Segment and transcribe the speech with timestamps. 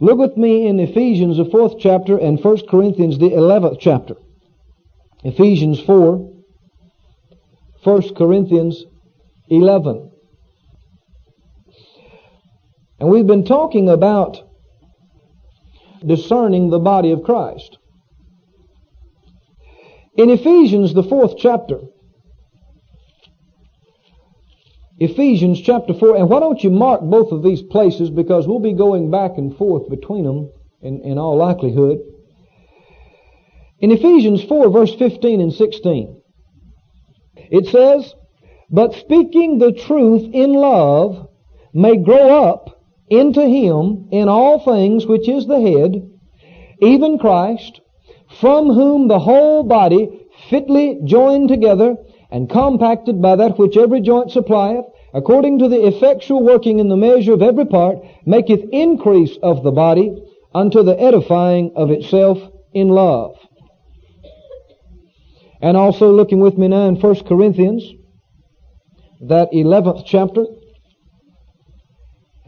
[0.00, 4.16] Look with me in Ephesians, the fourth chapter, and 1 Corinthians, the eleventh chapter.
[5.22, 6.32] Ephesians 4,
[7.84, 8.84] 1 Corinthians
[9.48, 10.10] 11.
[12.98, 14.38] And we've been talking about
[16.04, 17.78] discerning the body of Christ.
[20.16, 21.80] In Ephesians, the fourth chapter,
[24.98, 28.72] Ephesians chapter 4, and why don't you mark both of these places because we'll be
[28.72, 30.50] going back and forth between them
[30.82, 31.98] in, in all likelihood.
[33.80, 36.22] In Ephesians 4, verse 15 and 16,
[37.36, 38.14] it says,
[38.70, 41.28] But speaking the truth in love
[41.72, 46.08] may grow up into him in all things which is the head,
[46.80, 47.80] even Christ,
[48.40, 51.96] from whom the whole body fitly joined together
[52.34, 54.84] and compacted by that which every joint supplieth,
[55.14, 59.70] according to the effectual working in the measure of every part, maketh increase of the
[59.70, 60.12] body
[60.52, 62.38] unto the edifying of itself
[62.72, 63.36] in love.
[65.62, 67.84] And also looking with me now in 1 Corinthians,
[69.20, 70.44] that 11th chapter,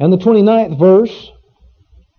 [0.01, 1.31] and the 29th verse,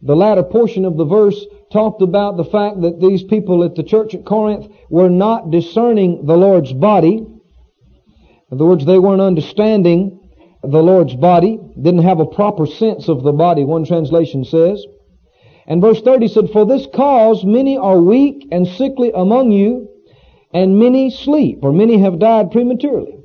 [0.01, 3.83] the latter portion of the verse talked about the fact that these people at the
[3.83, 7.25] church at Corinth were not discerning the Lord's body.
[8.51, 10.19] In other words, they weren't understanding
[10.63, 14.85] the Lord's body, didn't have a proper sense of the body, one translation says.
[15.65, 19.89] And verse 30 said, For this cause many are weak and sickly among you,
[20.53, 23.17] and many sleep, or many have died prematurely.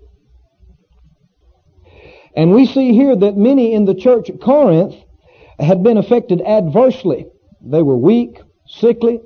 [2.35, 4.95] And we see here that many in the church at Corinth
[5.59, 7.27] had been affected adversely.
[7.61, 9.21] They were weak, sickly.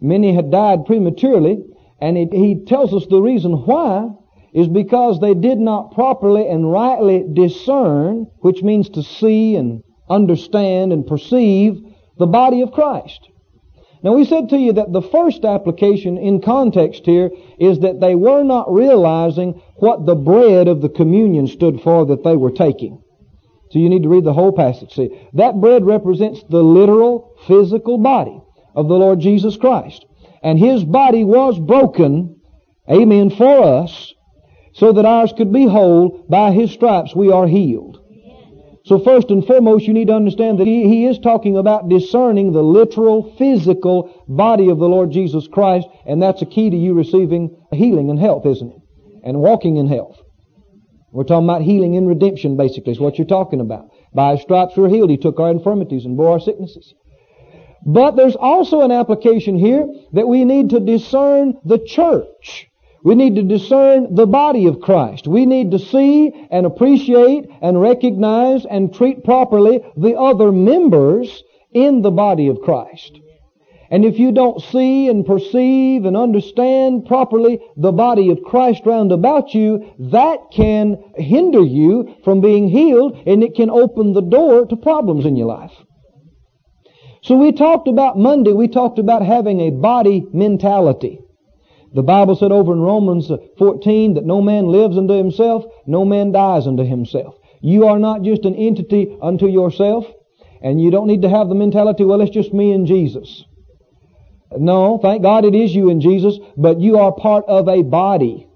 [0.00, 1.62] Many had died prematurely.
[2.00, 4.08] And it, he tells us the reason why
[4.52, 10.92] is because they did not properly and rightly discern, which means to see and understand
[10.92, 11.80] and perceive
[12.18, 13.28] the body of Christ.
[14.02, 18.14] Now we said to you that the first application in context here is that they
[18.14, 23.02] were not realizing what the bread of the communion stood for that they were taking.
[23.70, 24.94] So you need to read the whole passage.
[24.94, 28.40] See, that bread represents the literal physical body
[28.74, 30.06] of the Lord Jesus Christ.
[30.42, 32.40] And His body was broken,
[32.90, 34.14] amen, for us,
[34.72, 36.24] so that ours could be whole.
[36.28, 38.00] By His stripes we are healed.
[38.84, 42.52] So first and foremost, you need to understand that he, he, is talking about discerning
[42.52, 46.94] the literal, physical body of the Lord Jesus Christ, and that's a key to you
[46.94, 48.80] receiving healing and health, isn't it?
[49.22, 50.18] And walking in health.
[51.12, 53.90] We're talking about healing and redemption, basically, is what you're talking about.
[54.14, 55.10] By His stripes we're healed.
[55.10, 56.94] He took our infirmities and bore our sicknesses.
[57.84, 62.69] But there's also an application here that we need to discern the church.
[63.02, 65.26] We need to discern the body of Christ.
[65.26, 72.02] We need to see and appreciate and recognize and treat properly the other members in
[72.02, 73.18] the body of Christ.
[73.90, 79.10] And if you don't see and perceive and understand properly the body of Christ round
[79.10, 84.66] about you, that can hinder you from being healed and it can open the door
[84.66, 85.72] to problems in your life.
[87.22, 91.18] So we talked about Monday, we talked about having a body mentality.
[91.92, 96.30] The Bible said over in Romans 14 that no man lives unto himself, no man
[96.30, 97.34] dies unto himself.
[97.60, 100.06] You are not just an entity unto yourself,
[100.62, 103.44] and you don't need to have the mentality, well, it's just me and Jesus.
[104.56, 108.46] No, thank God it is you and Jesus, but you are part of a body.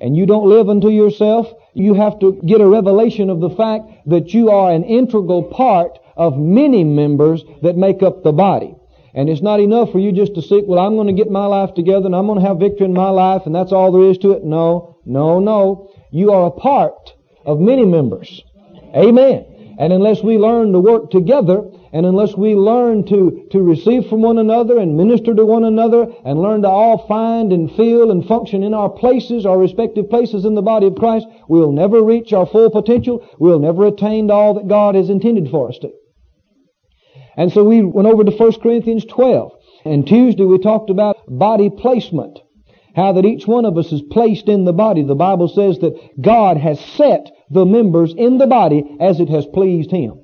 [0.00, 1.52] And you don't live unto yourself.
[1.74, 5.98] You have to get a revelation of the fact that you are an integral part
[6.16, 8.74] of many members that make up the body.
[9.14, 11.44] And it's not enough for you just to seek, well, I'm going to get my
[11.44, 14.10] life together and I'm going to have victory in my life and that's all there
[14.10, 14.44] is to it.
[14.44, 15.90] No, no, no.
[16.10, 17.12] You are a part
[17.44, 18.42] of many members.
[18.96, 19.76] Amen.
[19.78, 21.62] And unless we learn to work together
[21.92, 26.06] and unless we learn to, to receive from one another and minister to one another
[26.24, 30.46] and learn to all find and feel and function in our places, our respective places
[30.46, 33.28] in the body of Christ, we'll never reach our full potential.
[33.38, 35.92] We'll never attain to all that God has intended for us to.
[37.36, 39.52] And so we went over to 1 Corinthians 12.
[39.84, 42.38] And Tuesday we talked about body placement.
[42.94, 45.02] How that each one of us is placed in the body.
[45.02, 49.46] The Bible says that God has set the members in the body as it has
[49.46, 50.20] pleased Him.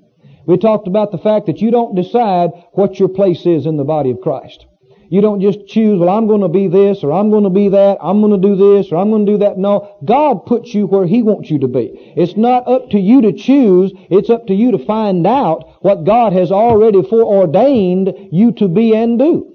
[0.47, 3.85] We talked about the fact that you don't decide what your place is in the
[3.85, 4.67] body of Christ.
[5.11, 7.71] You don't just choose, well, I'm going to be this, or I'm going to be
[7.71, 9.57] that, I'm going to do this, or I'm going to do that.
[9.57, 12.13] No, God puts you where He wants you to be.
[12.15, 16.05] It's not up to you to choose, it's up to you to find out what
[16.05, 19.55] God has already foreordained you to be and do.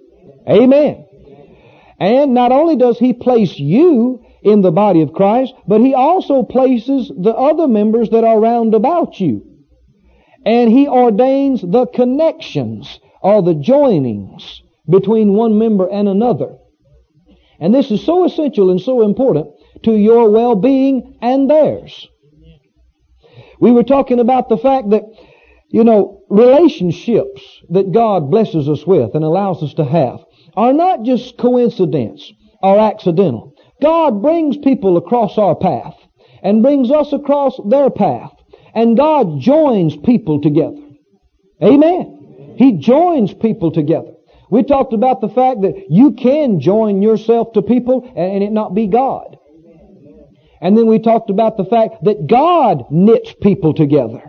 [0.49, 1.05] Amen.
[1.99, 6.41] And not only does He place you in the body of Christ, but He also
[6.41, 9.45] places the other members that are round about you.
[10.43, 16.57] And He ordains the connections or the joinings between one member and another.
[17.59, 19.47] And this is so essential and so important
[19.83, 22.07] to your well-being and theirs.
[23.59, 25.03] We were talking about the fact that,
[25.69, 30.19] you know, relationships that God blesses us with and allows us to have
[30.55, 32.31] are not just coincidence
[32.61, 33.53] or accidental.
[33.81, 35.95] God brings people across our path
[36.41, 38.31] and brings us across their path.
[38.75, 40.81] And God joins people together.
[41.61, 42.55] Amen.
[42.57, 44.11] He joins people together.
[44.53, 48.75] We talked about the fact that you can join yourself to people and it not
[48.75, 49.39] be God.
[50.61, 54.21] And then we talked about the fact that God knits people together.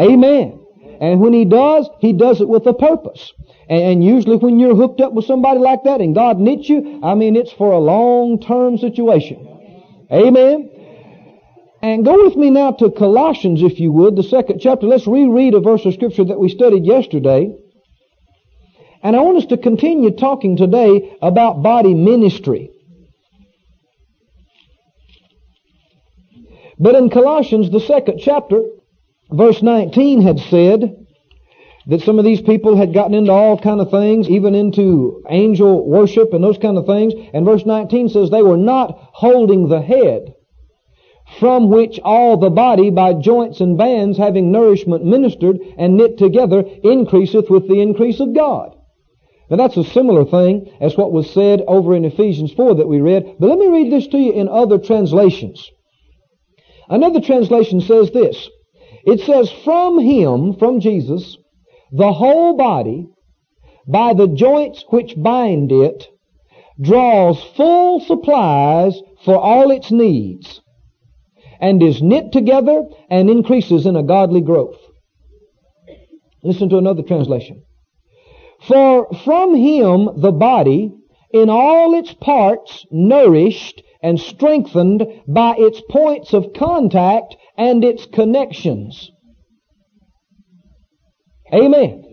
[0.00, 0.66] Amen.
[1.00, 3.32] And when He does, He does it with a purpose.
[3.68, 7.14] And usually when you're hooked up with somebody like that and God knits you, I
[7.14, 9.46] mean, it's for a long-term situation.
[10.12, 10.70] Amen.
[11.82, 14.88] And go with me now to Colossians, if you would, the second chapter.
[14.88, 17.56] Let's reread a verse of scripture that we studied yesterday.
[19.02, 22.70] And I want us to continue talking today about body ministry.
[26.78, 28.62] But in Colossians, the second chapter,
[29.30, 31.06] verse 19 had said
[31.86, 35.86] that some of these people had gotten into all kind of things, even into angel
[35.86, 37.14] worship and those kind of things.
[37.32, 40.34] And verse 19 says they were not holding the head
[41.40, 46.64] from which all the body by joints and bands having nourishment ministered and knit together
[46.84, 48.75] increaseth with the increase of God.
[49.48, 53.00] Now that's a similar thing as what was said over in Ephesians 4 that we
[53.00, 55.70] read, but let me read this to you in other translations.
[56.88, 58.48] Another translation says this.
[59.04, 61.36] It says, from Him, from Jesus,
[61.92, 63.08] the whole body,
[63.86, 66.08] by the joints which bind it,
[66.80, 70.60] draws full supplies for all its needs
[71.60, 74.78] and is knit together and increases in a godly growth.
[76.42, 77.62] Listen to another translation.
[78.66, 80.92] For from him the body,
[81.32, 89.10] in all its parts, nourished and strengthened by its points of contact and its connections.
[91.52, 92.04] Amen.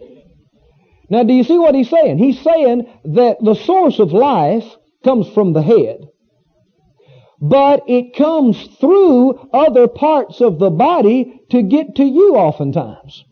[1.09, 2.17] Now do you see what he's saying?
[2.17, 4.65] He's saying that the source of life
[5.03, 6.07] comes from the head
[7.43, 13.25] but it comes through other parts of the body to get to you oftentimes.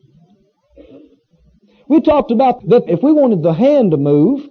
[1.91, 4.47] We talked about that if we wanted the hand to move,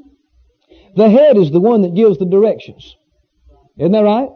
[0.95, 2.95] the head is the one that gives the directions.
[3.79, 4.29] Isn't that right?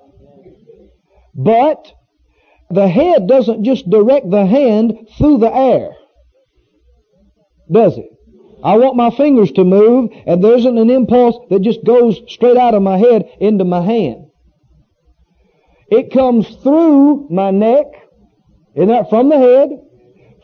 [1.34, 1.92] But
[2.70, 5.90] the head doesn't just direct the hand through the air.
[7.70, 8.08] Does it?
[8.64, 12.56] I want my fingers to move and there isn't an impulse that just goes straight
[12.56, 14.28] out of my head into my hand.
[15.90, 17.84] It comes through my neck,
[18.74, 19.68] isn't that from the head,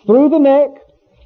[0.04, 0.68] through the neck,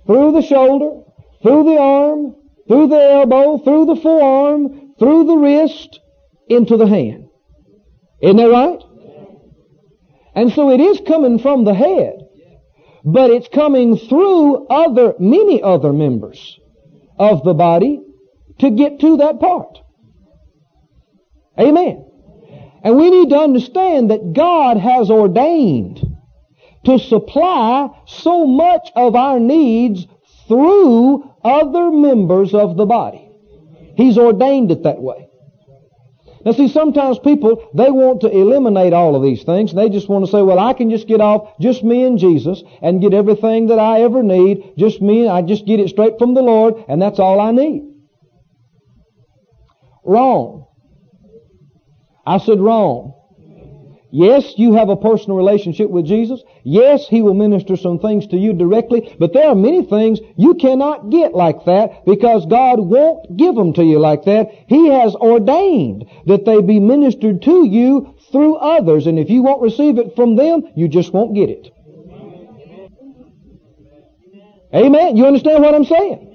[0.07, 1.01] through the shoulder,
[1.45, 2.35] through the arm,
[2.67, 6.01] through the elbow, through the forearm, through the wrist,
[6.49, 7.29] into the hand.
[8.23, 8.83] Isn't that right?
[10.35, 12.15] And so it is coming from the head,
[13.05, 16.59] but it's coming through other, many other members
[17.19, 18.01] of the body
[18.61, 19.79] to get to that part.
[21.61, 22.07] Amen.
[22.83, 26.01] And we need to understand that God has ordained
[26.87, 30.07] to supply so much of our needs
[30.49, 33.29] through other members of the body.
[33.97, 35.29] He's ordained it that way.
[36.45, 39.71] Now see, sometimes people, they want to eliminate all of these things.
[39.71, 42.19] And They just want to say, well, I can just get off just me and
[42.19, 44.75] Jesus and get everything that I ever need.
[44.77, 47.91] Just me, I just get it straight from the Lord and that's all I need.
[50.05, 50.67] Wrong.
[52.27, 53.15] I said wrong.
[54.17, 56.41] Yes, you have a personal relationship with Jesus.
[56.63, 60.55] Yes, He will minister some things to you directly, but there are many things you
[60.55, 64.51] cannot get like that because God won't give them to you like that.
[64.69, 69.63] He has ordained that they be ministered to you through others, and if you won't
[69.63, 71.73] receive it from them, you just won't get it.
[74.73, 75.17] Amen.
[75.17, 76.31] You understand what I'm saying?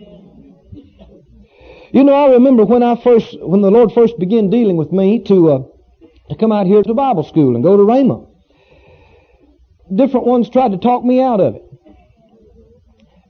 [1.94, 5.24] You know, I remember when I first, when the Lord first began dealing with me
[5.24, 5.64] to, uh,
[6.30, 8.28] to come out here to Bible school and go to Rhema.
[9.94, 11.64] Different ones tried to talk me out of it.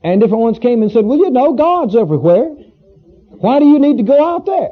[0.02, 2.54] And different ones came and said, well, you know, God's everywhere.
[3.28, 4.70] Why do you need to go out there?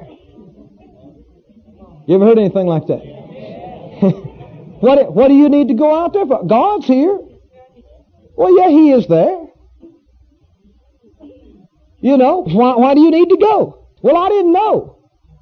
[2.06, 3.00] You ever heard anything like that?
[4.80, 6.47] what, what do you need to go out there for?
[6.47, 7.18] God's here.
[8.37, 9.47] Well, yeah, He is there.
[12.00, 13.88] You know, why, why do you need to go?
[14.02, 14.97] Well, I didn't know.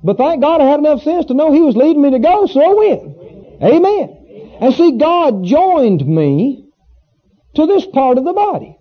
[0.07, 2.47] But thank God I had enough sense to know He was leading me to go,
[2.47, 3.17] so I went.
[3.61, 4.57] Amen.
[4.61, 6.69] And see, God joined me
[7.57, 8.79] to this part of the body.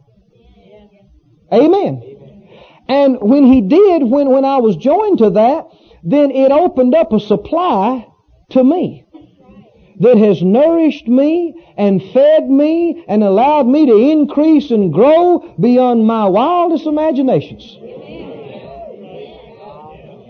[1.51, 2.03] Amen.
[2.87, 5.65] And when he did, when, when I was joined to that,
[6.03, 8.07] then it opened up a supply
[8.51, 9.05] to me
[10.01, 16.05] that has nourished me and fed me and allowed me to increase and grow beyond
[16.05, 17.75] my wildest imaginations.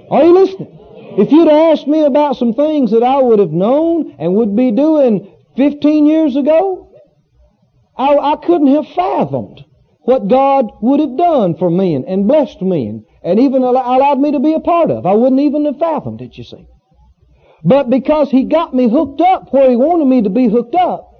[0.09, 0.74] Are you listening?
[1.17, 4.71] If you'd asked me about some things that I would have known and would be
[4.71, 6.91] doing 15 years ago,
[7.97, 9.63] I, I couldn't have fathomed
[10.01, 14.33] what God would have done for me and, blessed me and, and even allowed me
[14.33, 15.05] to be a part of.
[15.05, 16.67] I wouldn't even have fathomed it, you see.
[17.63, 21.11] But because He got me hooked up where He wanted me to be hooked up,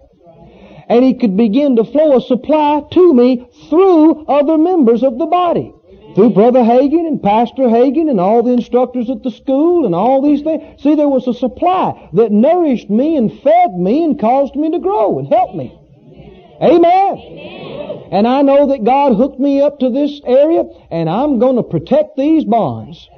[0.87, 5.25] and He could begin to flow a supply to me through other members of the
[5.25, 5.73] body.
[6.15, 10.21] Through Brother Hagin and Pastor Hagin and all the instructors at the school and all
[10.21, 10.81] these things.
[10.81, 14.79] See, there was a supply that nourished me and fed me and caused me to
[14.79, 15.77] grow and help me.
[16.61, 18.07] Amen.
[18.13, 21.63] And I know that God hooked me up to this area and I'm going to
[21.63, 23.09] protect these bonds.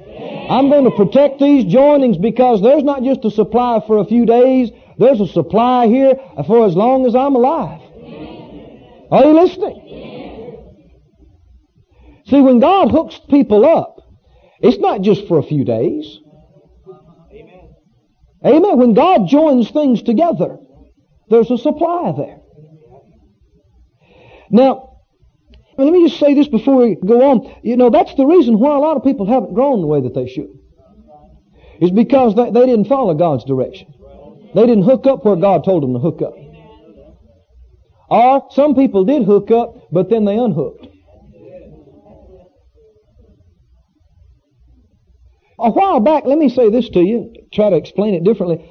[0.50, 4.26] I'm going to protect these joinings because there's not just a supply for a few
[4.26, 4.72] days.
[4.98, 6.14] There's a supply here
[6.48, 7.80] for as long as I'm alive.
[9.12, 10.17] Are you listening?
[12.28, 14.00] See, when God hooks people up,
[14.60, 16.18] it's not just for a few days.
[17.32, 17.74] Amen.
[18.44, 18.78] Amen.
[18.78, 20.58] When God joins things together,
[21.30, 22.40] there's a supply there.
[24.50, 24.98] Now,
[25.78, 27.54] let me just say this before we go on.
[27.62, 30.14] You know, that's the reason why a lot of people haven't grown the way that
[30.14, 30.50] they should.
[31.80, 33.94] Is because they, they didn't follow God's direction.
[34.54, 36.34] They didn't hook up where God told them to hook up.
[38.10, 40.86] Or some people did hook up, but then they unhooked.
[45.58, 48.64] A while back, let me say this to you, try to explain it differently.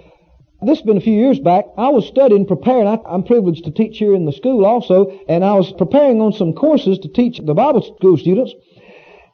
[0.62, 1.66] This has been a few years back.
[1.78, 2.88] I was studying, preparing.
[2.88, 6.34] I, am privileged to teach here in the school also, and I was preparing on
[6.34, 8.54] some courses to teach the Bible school students.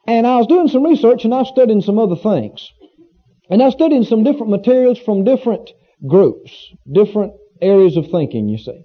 [0.06, 2.70] And I was doing some research, and I was studying some other things.
[3.48, 5.70] And I was studying some different materials from different
[6.06, 6.52] groups,
[6.90, 7.32] different
[7.62, 8.84] areas of thinking, you see.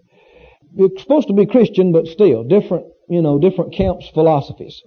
[0.77, 4.81] It's supposed to be Christian, but still, different, you know, different camps, philosophies.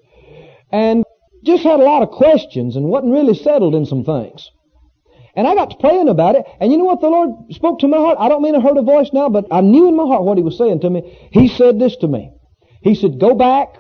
[0.70, 1.04] And
[1.44, 4.50] just had a lot of questions and wasn't really settled in some things.
[5.34, 7.88] And I got to praying about it, and you know what the Lord spoke to
[7.88, 8.18] my heart?
[8.20, 10.36] I don't mean I heard a voice now, but I knew in my heart what
[10.36, 11.28] He was saying to me.
[11.32, 12.32] He said this to me.
[12.82, 13.76] He said, go back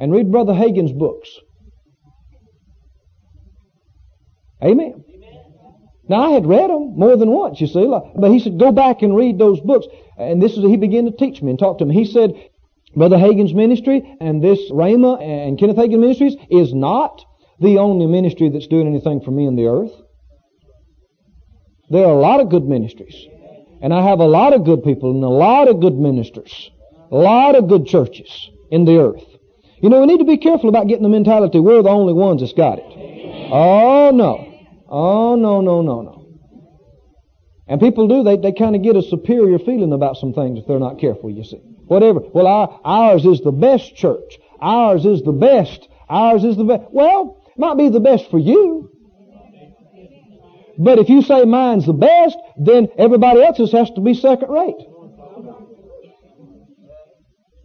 [0.00, 1.28] and read Brother Hagin's books.
[4.64, 5.04] Amen.
[6.08, 9.02] Now I had read them more than once, you see, but he said, go back
[9.02, 9.86] and read those books.
[10.18, 11.94] And this is, he began to teach me and talk to me.
[11.94, 12.32] He said,
[12.94, 17.24] Brother Hagin's ministry and this Rhema and Kenneth Hagin Ministries is not
[17.60, 19.92] the only ministry that's doing anything for me in the earth.
[21.90, 23.26] There are a lot of good ministries.
[23.82, 26.70] And I have a lot of good people and a lot of good ministers.
[27.10, 29.24] A lot of good churches in the earth.
[29.80, 32.40] You know, we need to be careful about getting the mentality we're the only ones
[32.40, 32.84] that's got it.
[33.52, 34.54] Oh no.
[34.88, 36.26] Oh no, no, no, no.
[37.68, 40.66] And people do, they, they kind of get a superior feeling about some things if
[40.66, 41.60] they're not careful, you see.
[41.86, 42.20] Whatever.
[42.32, 44.38] Well, our, ours is the best church.
[44.60, 45.88] Ours is the best.
[46.08, 46.84] Ours is the best.
[46.90, 48.90] Well, it might be the best for you.
[50.78, 54.76] But if you say mine's the best, then everybody else's has to be second rate.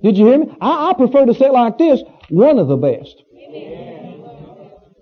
[0.04, 0.56] Did you hear me?
[0.62, 3.22] I, I prefer to say it like this, one of the best.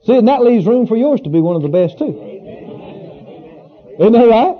[0.05, 2.19] See, and that leaves room for yours to be one of the best too.
[3.99, 4.55] Isn't that right?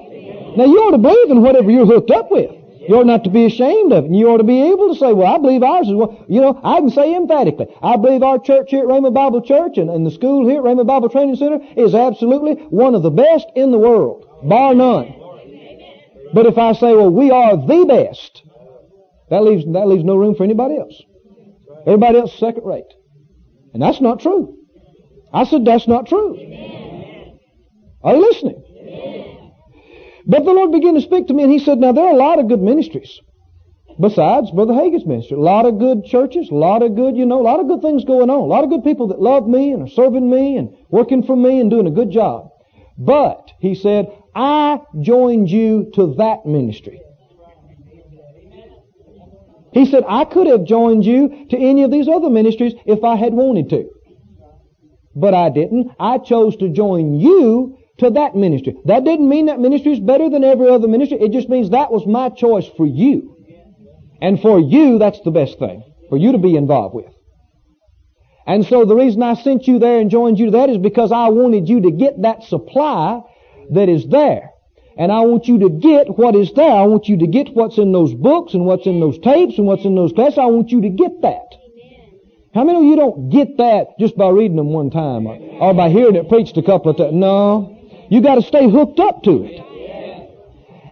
[0.58, 2.52] Now you ought to believe in whatever you're hooked up with.
[2.90, 4.08] You ought not to be ashamed of it.
[4.08, 6.26] And you ought to be able to say, well, I believe ours is well.
[6.28, 9.78] You know, I can say emphatically, I believe our church here at Rhema Bible Church
[9.78, 13.12] and, and the school here at Rhema Bible Training Center is absolutely one of the
[13.12, 15.14] best in the world, bar none.
[16.34, 18.42] But if I say, well, we are the best,
[19.30, 21.00] that leaves, that leaves no room for anybody else.
[21.86, 22.92] Everybody else is second rate.
[23.76, 24.58] And that's not true.
[25.32, 26.34] I said, that's not true.
[28.02, 28.64] Are you listening?
[30.30, 32.18] But the Lord began to speak to me and He said, now there are a
[32.18, 33.20] lot of good ministries.
[34.00, 35.36] Besides Brother Hagin's ministry.
[35.36, 37.82] A lot of good churches, a lot of good, you know, a lot of good
[37.82, 38.40] things going on.
[38.40, 41.36] A lot of good people that love me and are serving me and working for
[41.36, 42.52] me and doing a good job.
[42.98, 44.06] But, he said,
[44.36, 47.02] I joined you to that ministry.
[49.74, 53.16] He said, I could have joined you to any of these other ministries if I
[53.16, 53.90] had wanted to.
[55.16, 55.92] But I didn't.
[56.00, 58.76] I chose to join you to that ministry.
[58.86, 61.18] That didn't mean that ministry is better than every other ministry.
[61.20, 63.36] It just means that was my choice for you.
[64.22, 65.84] And for you, that's the best thing.
[66.10, 67.14] For you to be involved with.
[68.46, 71.12] And so the reason I sent you there and joined you to that is because
[71.12, 73.22] I wanted you to get that supply
[73.72, 74.50] that is there.
[74.98, 76.72] And I want you to get what is there.
[76.72, 79.68] I want you to get what's in those books and what's in those tapes and
[79.68, 80.40] what's in those classes.
[80.40, 81.56] I want you to get that.
[82.54, 85.74] How many of you don't get that just by reading them one time or, or
[85.74, 87.14] by hearing it preached a couple of times?
[87.14, 87.79] No.
[88.10, 89.66] You got to stay hooked up to it.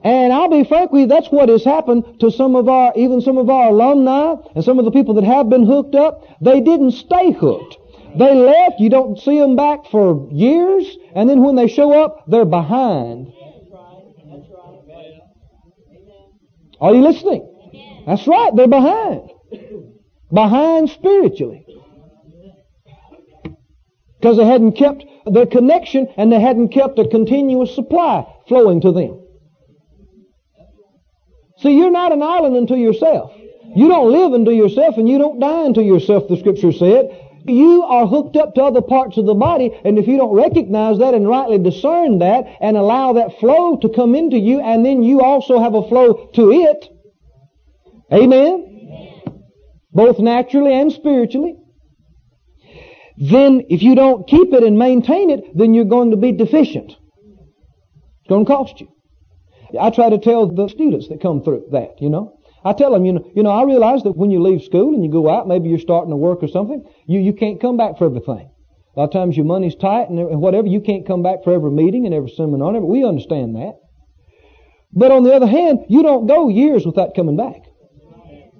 [0.04, 3.20] And I'll be frank with you, that's what has happened to some of our, even
[3.20, 6.24] some of our alumni and some of the people that have been hooked up.
[6.40, 7.78] They didn't stay hooked.
[8.18, 12.24] They left, you don't see them back for years, and then when they show up,
[12.28, 13.34] they're behind.
[16.80, 18.04] Are you listening?
[18.06, 19.30] That's right, they're behind.
[20.32, 21.66] Behind spiritually.
[24.20, 28.92] Because they hadn't kept their connection and they hadn't kept a continuous supply flowing to
[28.92, 29.24] them.
[31.60, 33.34] See, you're not an island unto yourself.
[33.76, 37.24] You don't live unto yourself and you don't die unto yourself, the scripture said.
[37.46, 40.98] You are hooked up to other parts of the body, and if you don't recognize
[41.00, 45.02] that and rightly discern that and allow that flow to come into you, and then
[45.02, 46.90] you also have a flow to it,
[48.12, 49.32] amen?
[49.94, 51.56] Both naturally and spiritually.
[53.18, 56.92] Then, if you don't keep it and maintain it, then you're going to be deficient.
[56.92, 58.88] It's going to cost you.
[59.80, 62.38] I try to tell the students that come through that, you know.
[62.64, 65.04] I tell them, you know, you know, I realize that when you leave school and
[65.04, 67.98] you go out, maybe you're starting to work or something, you, you can't come back
[67.98, 68.52] for everything.
[68.96, 71.72] A lot of times your money's tight and whatever, you can't come back for every
[71.72, 72.76] meeting and every seminar.
[72.76, 73.80] And we understand that.
[74.92, 77.62] But on the other hand, you don't go years without coming back.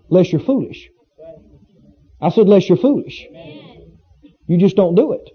[0.10, 0.90] Unless you're foolish.
[2.22, 3.26] I said, unless you're foolish.
[4.48, 5.30] You just don't do it.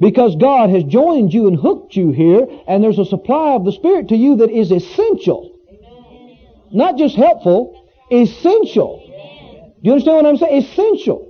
[0.00, 3.72] Because God has joined you and hooked you here, and there's a supply of the
[3.72, 5.56] Spirit to you that is essential.
[6.72, 9.02] Not just helpful, essential.
[9.82, 10.62] Do you understand what I'm saying?
[10.62, 11.24] Essential.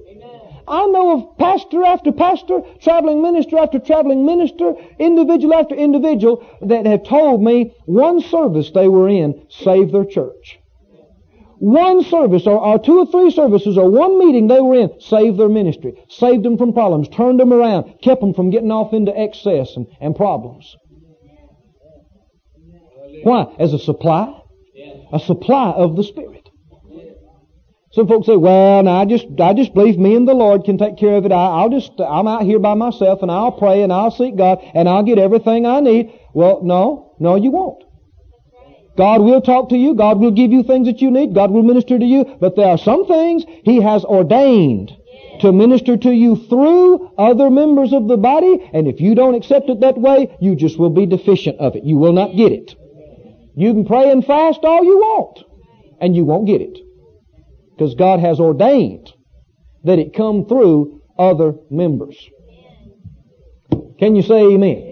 [0.66, 6.85] I know of pastor after pastor, traveling minister after traveling minister, individual after individual that
[6.85, 10.59] have told me one service they were in saved their church.
[11.61, 15.38] One service or, or, two or three services or one meeting they were in saved
[15.38, 19.17] their ministry, saved them from problems, turned them around, kept them from getting off into
[19.17, 20.77] excess and, and problems.
[23.25, 23.47] Why?
[23.59, 24.40] As a supply?
[25.12, 26.49] A supply of the Spirit.
[27.90, 30.79] Some folks say, well, now I just, I just believe me and the Lord can
[30.79, 31.33] take care of it.
[31.33, 34.59] I, will just, I'm out here by myself and I'll pray and I'll seek God
[34.75, 36.12] and I'll get everything I need.
[36.35, 37.83] Well, no, no, you won't.
[38.98, 39.94] God will talk to you.
[39.94, 41.32] God will give you things that you need.
[41.32, 42.37] God will minister to you.
[42.40, 44.90] But there are some things He has ordained
[45.40, 48.58] to minister to you through other members of the body.
[48.72, 51.84] And if you don't accept it that way, you just will be deficient of it.
[51.84, 52.74] You will not get it.
[53.54, 55.44] You can pray and fast all you want.
[56.00, 56.78] And you won't get it.
[57.70, 59.12] Because God has ordained
[59.84, 62.16] that it come through other members.
[64.00, 64.88] Can you say amen?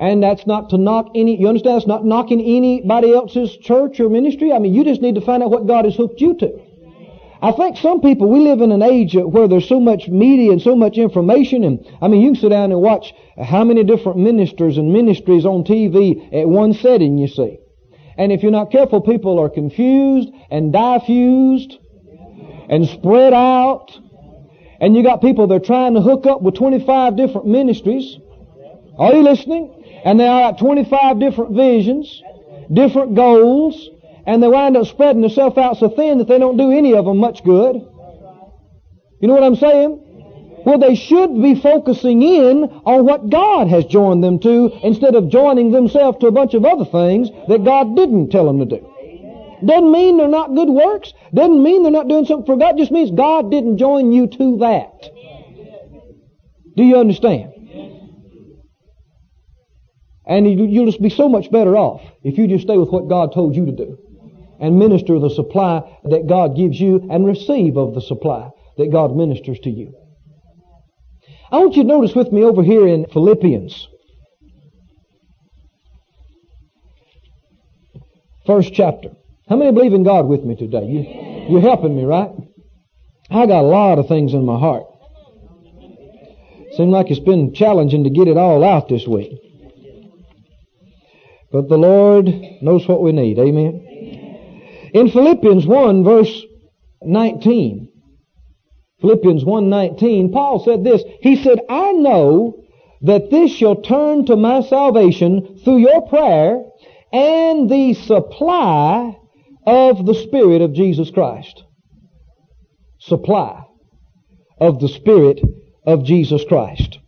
[0.00, 1.76] And that's not to knock any, you understand?
[1.76, 4.50] It's not knocking anybody else's church or ministry.
[4.50, 6.58] I mean, you just need to find out what God has hooked you to.
[7.42, 10.60] I think some people, we live in an age where there's so much media and
[10.60, 14.18] so much information and, I mean, you can sit down and watch how many different
[14.18, 17.58] ministers and ministries on TV at one setting you see.
[18.16, 21.78] And if you're not careful, people are confused and diffused
[22.70, 23.98] and spread out.
[24.80, 28.18] And you got people that are trying to hook up with 25 different ministries.
[28.98, 29.79] Are you listening?
[30.04, 32.22] And they are at 25 different visions,
[32.72, 33.88] different goals,
[34.26, 37.04] and they wind up spreading themselves out so thin that they don't do any of
[37.04, 37.76] them much good.
[39.20, 40.06] You know what I'm saying?
[40.64, 45.30] Well, they should be focusing in on what God has joined them to instead of
[45.30, 48.86] joining themselves to a bunch of other things that God didn't tell them to do.
[49.64, 51.12] Doesn't mean they're not good works.
[51.34, 52.76] Doesn't mean they're not doing something for God.
[52.78, 55.10] Just means God didn't join you to that.
[56.76, 57.52] Do you understand?
[60.30, 63.34] And you'll just be so much better off if you just stay with what God
[63.34, 63.98] told you to do
[64.60, 69.16] and minister the supply that God gives you and receive of the supply that God
[69.16, 69.92] ministers to you.
[71.50, 73.88] I want you to notice with me over here in Philippians.
[78.46, 79.10] First chapter.
[79.48, 80.84] How many believe in God with me today?
[80.84, 82.30] You, you're helping me, right?
[83.30, 84.84] I got a lot of things in my heart.
[86.76, 89.32] Seems like it's been challenging to get it all out this week.
[91.52, 92.26] But the Lord
[92.62, 93.38] knows what we need.
[93.38, 94.90] Amen.
[94.94, 96.44] In Philippians 1 verse
[97.02, 97.90] 19,
[99.00, 101.02] Philippians 1:19, Paul said this.
[101.22, 102.56] He said, "I know
[103.02, 106.64] that this shall turn to my salvation through your prayer
[107.12, 109.16] and the supply
[109.66, 111.64] of the Spirit of Jesus Christ."
[112.98, 113.64] Supply
[114.60, 115.40] of the Spirit
[115.86, 116.98] of Jesus Christ.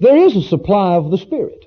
[0.00, 1.64] There is a supply of the Spirit.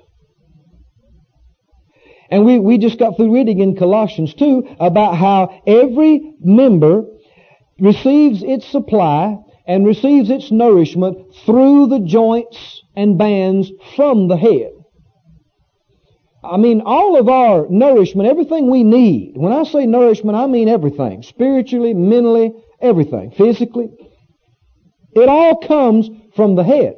[2.30, 7.04] And we, we just got through reading in Colossians 2 about how every member
[7.78, 14.72] receives its supply and receives its nourishment through the joints and bands from the head.
[16.42, 19.32] I mean, all of our nourishment, everything we need.
[19.36, 21.22] When I say nourishment, I mean everything.
[21.22, 23.32] Spiritually, mentally, everything.
[23.32, 23.88] Physically.
[25.12, 26.96] It all comes from the head.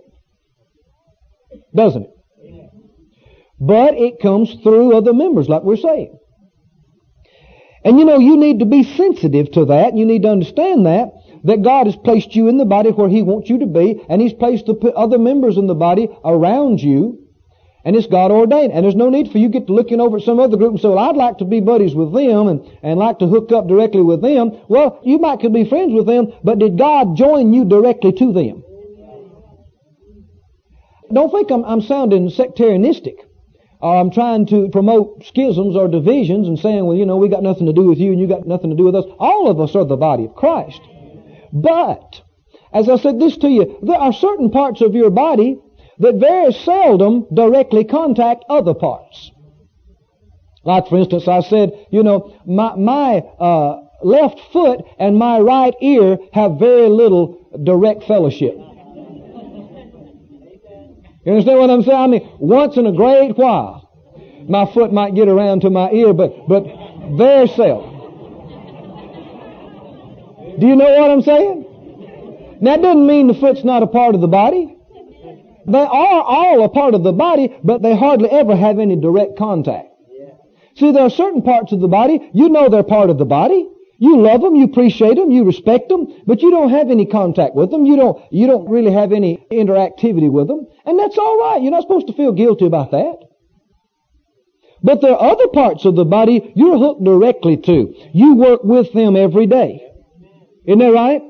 [1.74, 2.17] Doesn't it?
[3.60, 6.16] But it comes through other members, like we're saying.
[7.84, 9.96] And you know, you need to be sensitive to that.
[9.96, 11.12] You need to understand that,
[11.44, 14.20] that God has placed you in the body where He wants you to be, and
[14.20, 17.26] He's placed the other members in the body around you,
[17.84, 18.72] and it's God ordained.
[18.72, 20.72] And there's no need for you to get to looking over at some other group
[20.72, 23.50] and say, well, I'd like to be buddies with them and, and like to hook
[23.52, 24.60] up directly with them.
[24.68, 28.32] Well, you might could be friends with them, but did God join you directly to
[28.32, 28.64] them?
[31.12, 33.27] Don't think I'm, I'm sounding sectarianistic
[33.80, 37.66] I'm trying to promote schisms or divisions and saying, well, you know, we got nothing
[37.66, 39.04] to do with you and you got nothing to do with us.
[39.18, 40.80] All of us are the body of Christ.
[41.52, 42.20] But,
[42.72, 45.58] as I said this to you, there are certain parts of your body
[46.00, 49.30] that very seldom directly contact other parts.
[50.64, 55.74] Like, for instance, I said, you know, my, my uh, left foot and my right
[55.80, 58.56] ear have very little direct fellowship.
[61.28, 61.98] You understand what I'm saying?
[61.98, 63.90] I mean, once in a great while,
[64.48, 66.64] my foot might get around to my ear, but, but
[67.18, 67.96] very seldom.
[70.58, 72.58] Do you know what I'm saying?
[72.62, 74.74] That doesn't mean the foot's not a part of the body.
[75.66, 79.36] They are all a part of the body, but they hardly ever have any direct
[79.36, 79.88] contact.
[80.76, 83.68] See, there are certain parts of the body, you know they're part of the body.
[84.00, 87.56] You love them, you appreciate them, you respect them, but you don't have any contact
[87.56, 87.84] with them.
[87.84, 90.68] You don't, you don't really have any interactivity with them.
[90.86, 91.62] And that's alright.
[91.62, 93.16] You're not supposed to feel guilty about that.
[94.84, 97.92] But there are other parts of the body you're hooked directly to.
[98.14, 99.82] You work with them every day.
[100.64, 101.20] Isn't that right?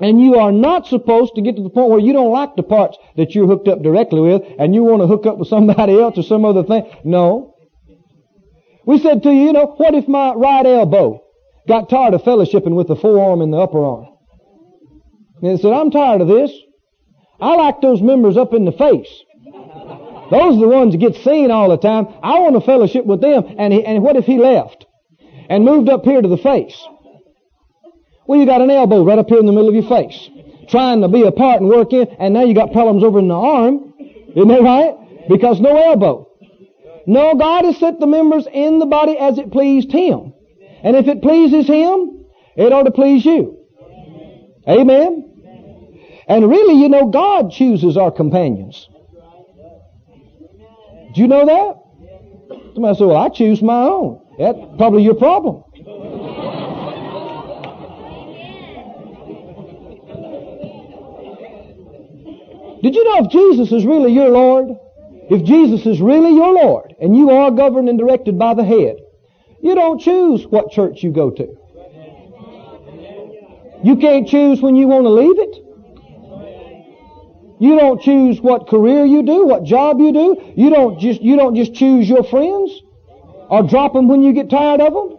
[0.00, 2.64] And you are not supposed to get to the point where you don't like the
[2.64, 5.92] parts that you're hooked up directly with and you want to hook up with somebody
[6.00, 6.90] else or some other thing.
[7.04, 7.54] No.
[8.84, 11.22] We said to you, you know, what if my right elbow
[11.68, 14.06] got tired of fellowshipping with the forearm and the upper arm.
[15.42, 16.52] And said, I'm tired of this.
[17.40, 19.08] I like those members up in the face.
[20.30, 22.06] Those are the ones that get seen all the time.
[22.22, 23.44] I want to fellowship with them.
[23.58, 24.86] And, he, and what if he left
[25.48, 26.80] and moved up here to the face?
[28.26, 30.30] Well, you got an elbow right up here in the middle of your face,
[30.68, 33.34] trying to be apart and work in, and now you got problems over in the
[33.34, 33.92] arm.
[34.36, 35.28] Isn't that right?
[35.28, 36.28] Because no elbow.
[37.06, 40.32] No, God has set the members in the body as it pleased Him.
[40.82, 42.24] And if it pleases Him,
[42.56, 43.58] it ought to please you.
[44.68, 45.26] Amen?
[46.28, 48.88] And really, you know, God chooses our companions.
[51.14, 51.76] Do you know that?
[52.74, 54.20] Somebody said, well, I choose my own.
[54.38, 55.64] That's probably your problem.
[62.82, 64.70] Did you know if Jesus is really your Lord,
[65.28, 68.96] if Jesus is really your Lord, and you are governed and directed by the head,
[69.62, 71.56] you don't choose what church you go to.
[73.82, 75.56] You can't choose when you want to leave it.
[77.60, 80.52] You don't choose what career you do, what job you do.
[80.56, 82.72] You don't just, you don't just choose your friends
[83.50, 85.18] or drop them when you get tired of them.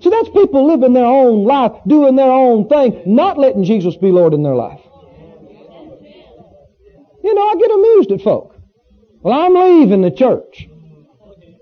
[0.00, 4.10] So that's people living their own life, doing their own thing, not letting Jesus be
[4.10, 4.80] Lord in their life.
[7.22, 8.56] You know, I get amused at folk.
[9.22, 10.66] Well, I'm leaving the church.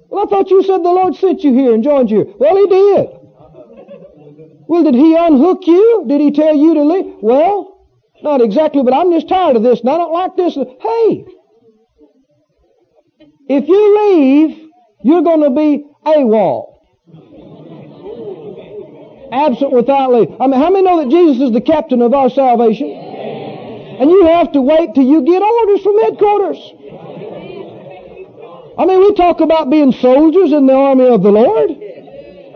[0.08, 2.34] Well, I thought you said the Lord sent you here and joined you.
[2.38, 3.08] Well, He did.
[4.66, 6.04] Well, did He unhook you?
[6.08, 7.14] Did He tell you to leave?
[7.20, 7.86] Well,
[8.22, 10.54] not exactly, but I'm just tired of this and I don't like this.
[10.54, 11.24] Hey,
[13.48, 14.68] if you leave,
[15.02, 16.74] you're going to be AWOL.
[19.30, 20.28] Absent without leave.
[20.40, 22.90] I mean, how many know that Jesus is the captain of our salvation?
[22.90, 26.58] And you have to wait till you get orders from headquarters.
[28.78, 31.70] I mean, we talk about being soldiers in the army of the Lord.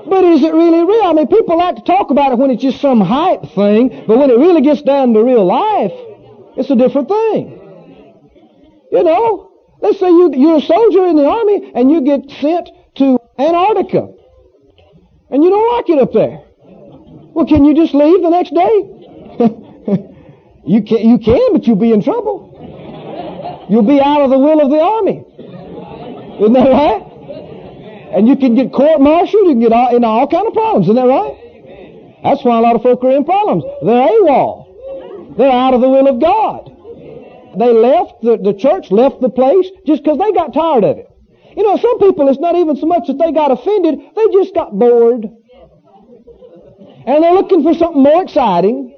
[0.08, 1.02] But is it really real?
[1.02, 4.18] I mean, people like to talk about it when it's just some hype thing, but
[4.18, 5.92] when it really gets down to real life,
[6.56, 7.58] it's a different thing.
[8.92, 12.68] You know, let's say you, you're a soldier in the army and you get sent
[12.96, 14.08] to Antarctica.
[15.30, 16.44] And you don't like it up there.
[17.34, 18.74] Well, can you just leave the next day?
[20.66, 22.52] you can, you can, but you'll be in trouble.
[23.70, 25.24] You'll be out of the will of the army.
[26.42, 27.02] Isn't that right?
[28.14, 30.86] And you can get court-martialed, you can get all, in all kind of problems.
[30.86, 32.20] Isn't that right?
[32.24, 33.64] That's why a lot of folk are in problems.
[33.82, 35.36] They're AWOL.
[35.38, 36.68] They're out of the will of God.
[37.58, 41.06] They left, the, the church left the place just because they got tired of it.
[41.56, 44.54] You know, some people, it's not even so much that they got offended, they just
[44.54, 45.24] got bored.
[47.06, 48.94] And they're looking for something more exciting.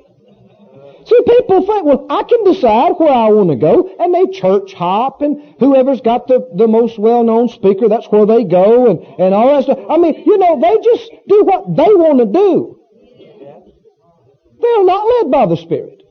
[1.06, 4.72] See, people think, well, I can decide where I want to go, and they church
[4.72, 9.34] hop, and whoever's got the, the most well-known speaker, that's where they go, and, and
[9.34, 9.78] all that stuff.
[9.90, 12.80] I mean, you know, they just do what they want to do.
[14.60, 16.02] They're not led by the Spirit.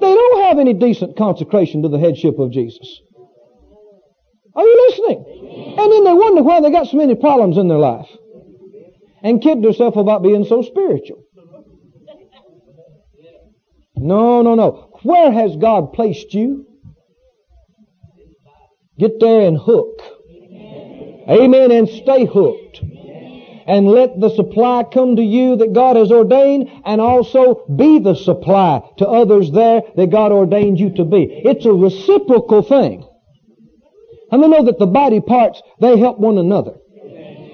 [0.00, 3.00] They don't have any decent consecration to the headship of Jesus.
[4.56, 5.76] Are you listening?
[5.78, 8.08] And then they wonder why they got so many problems in their life.
[9.22, 11.22] And kid themselves about being so spiritual.
[14.02, 14.98] No, no, no.
[15.02, 16.66] Where has God placed you?
[18.98, 20.00] Get there and hook.
[21.28, 21.70] Amen.
[21.70, 22.82] And stay hooked.
[23.64, 28.16] And let the supply come to you that God has ordained and also be the
[28.16, 31.22] supply to others there that God ordained you to be.
[31.44, 33.06] It's a reciprocal thing.
[34.32, 36.74] And they know that the body parts, they help one another.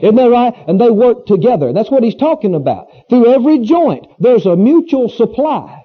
[0.01, 0.55] Isn't that right?
[0.67, 1.73] And they work together.
[1.73, 2.89] That's what he's talking about.
[3.11, 5.78] Through every joint, there's a mutual supply.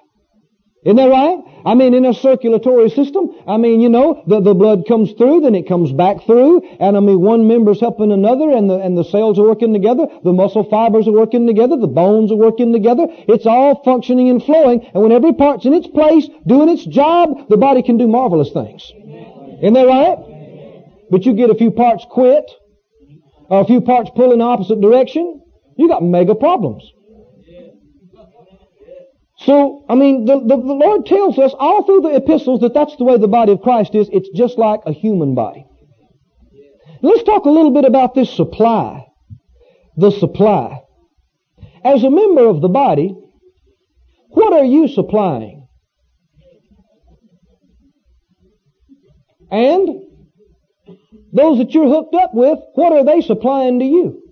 [0.84, 1.38] Isn't that right?
[1.64, 5.40] I mean, in a circulatory system, I mean, you know, the, the blood comes through,
[5.40, 8.96] then it comes back through, and I mean, one member's helping another, and the, and
[8.96, 12.70] the cells are working together, the muscle fibers are working together, the bones are working
[12.70, 16.84] together, it's all functioning and flowing, and when every part's in its place, doing its
[16.84, 18.92] job, the body can do marvelous things.
[19.62, 20.18] Isn't that right?
[21.10, 22.44] But you get a few parts quit,
[23.48, 25.40] or a few parts pull in the opposite direction,
[25.78, 26.84] you got mega problems.
[29.44, 32.96] So, I mean, the, the, the, Lord tells us all through the epistles that that's
[32.96, 34.08] the way the body of Christ is.
[34.10, 35.66] It's just like a human body.
[37.02, 39.04] Let's talk a little bit about this supply.
[39.96, 40.80] The supply.
[41.84, 43.14] As a member of the body,
[44.30, 45.68] what are you supplying?
[49.50, 49.88] And
[51.34, 54.23] those that you're hooked up with, what are they supplying to you?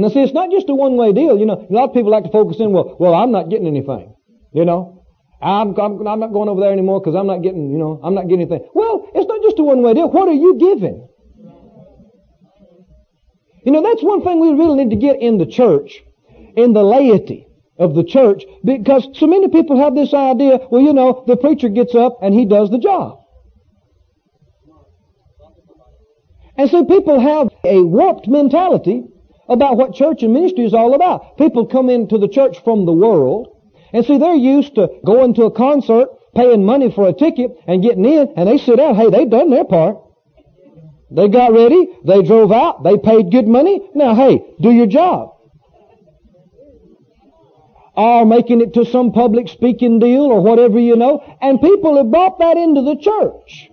[0.00, 1.38] Now see, it's not just a one-way deal.
[1.38, 3.66] You know, a lot of people like to focus in, well, well, I'm not getting
[3.66, 4.14] anything.
[4.52, 5.04] You know,
[5.42, 8.14] I'm, I'm, I'm not going over there anymore because I'm not getting, you know, I'm
[8.14, 8.66] not getting anything.
[8.74, 10.10] Well, it's not just a one-way deal.
[10.10, 11.06] What are you giving?
[13.62, 16.00] You know, that's one thing we really need to get in the church,
[16.56, 17.46] in the laity
[17.78, 21.68] of the church, because so many people have this idea, well, you know, the preacher
[21.68, 23.18] gets up and he does the job.
[26.56, 29.04] And so people have a warped mentality
[29.50, 31.36] about what church and ministry is all about.
[31.36, 33.56] People come into the church from the world,
[33.92, 37.82] and see, they're used to going to a concert, paying money for a ticket, and
[37.82, 38.94] getting in, and they sit down.
[38.94, 39.98] Hey, they've done their part.
[41.10, 43.80] They got ready, they drove out, they paid good money.
[43.94, 45.34] Now, hey, do your job.
[47.96, 52.12] Or making it to some public speaking deal or whatever you know, and people have
[52.12, 53.69] brought that into the church.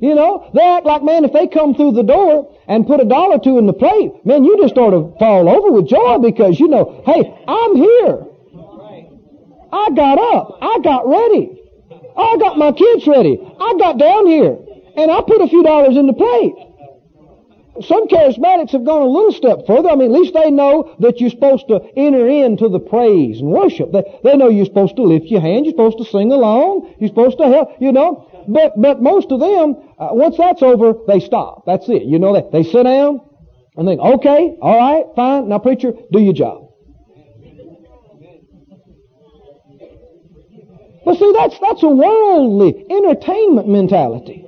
[0.00, 3.04] You know, they act like, man, if they come through the door and put a
[3.04, 6.18] dollar or two in the plate, man, you just ought to fall over with joy
[6.18, 8.24] because, you know, hey, I'm here.
[9.72, 10.58] I got up.
[10.62, 11.60] I got ready.
[12.16, 13.38] I got my kids ready.
[13.60, 14.56] I got down here
[14.96, 16.54] and I put a few dollars in the plate.
[17.82, 19.88] Some charismatics have gone a little step further.
[19.88, 23.50] I mean, at least they know that you're supposed to enter into the praise and
[23.50, 23.92] worship.
[23.92, 25.66] They, they know you're supposed to lift your hand.
[25.66, 26.94] You're supposed to sing along.
[26.98, 28.28] You're supposed to help, you know.
[28.48, 31.66] But, but most of them, uh, once that's over, they stop.
[31.66, 32.02] That's it.
[32.02, 33.20] You know, they, they sit down
[33.76, 35.48] and think, okay, all right, fine.
[35.48, 36.64] Now preacher, do your job.
[41.04, 44.47] But see, that's, that's a worldly entertainment mentality.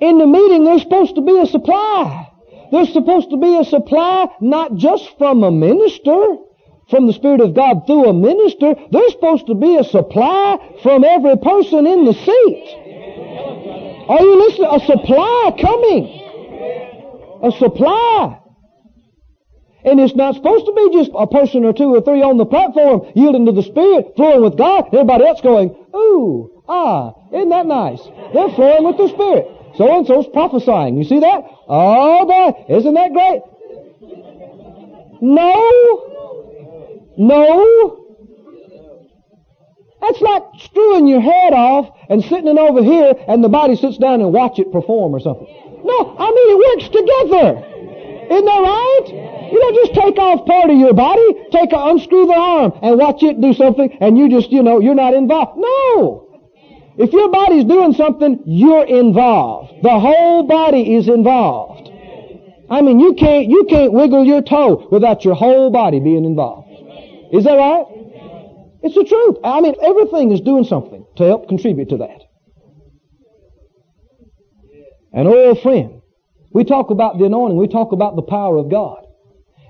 [0.00, 2.30] In the meeting, there's supposed to be a supply.
[2.70, 6.36] There's supposed to be a supply not just from a minister,
[6.90, 11.04] from the Spirit of God through a minister, there's supposed to be a supply from
[11.04, 12.82] every person in the seat.
[14.08, 14.68] Are you listening?
[14.70, 17.40] A supply coming.
[17.42, 18.38] A supply.
[19.84, 22.46] And it's not supposed to be just a person or two or three on the
[22.46, 27.66] platform yielding to the Spirit, flowing with God, everybody else going, ooh, ah, isn't that
[27.66, 28.02] nice?
[28.34, 29.55] They're flowing with the Spirit.
[29.76, 30.96] So and so's prophesying.
[30.96, 31.44] You see that?
[31.68, 33.42] Oh boy, isn't that great?
[35.20, 35.56] No,
[37.18, 38.02] no.
[40.00, 43.98] That's like screwing your head off and sitting it over here and the body sits
[43.98, 45.46] down and watch it perform or something.
[45.84, 47.76] No, I mean it works together.
[48.30, 49.52] Isn't that right?
[49.52, 52.98] You don't just take off part of your body, take a, unscrew the arm and
[52.98, 55.58] watch it do something and you just, you know, you're not involved.
[55.58, 56.25] No!
[56.98, 59.82] If your body's doing something, you're involved.
[59.82, 61.90] The whole body is involved.
[62.68, 66.68] I mean, you can't, you can't wiggle your toe without your whole body being involved.
[67.32, 67.84] Is that right?
[68.82, 69.36] It's the truth.
[69.44, 72.26] I mean, everything is doing something to help contribute to that.
[75.16, 76.02] an old friend.
[76.52, 77.58] We talk about the anointing.
[77.58, 79.04] We talk about the power of God.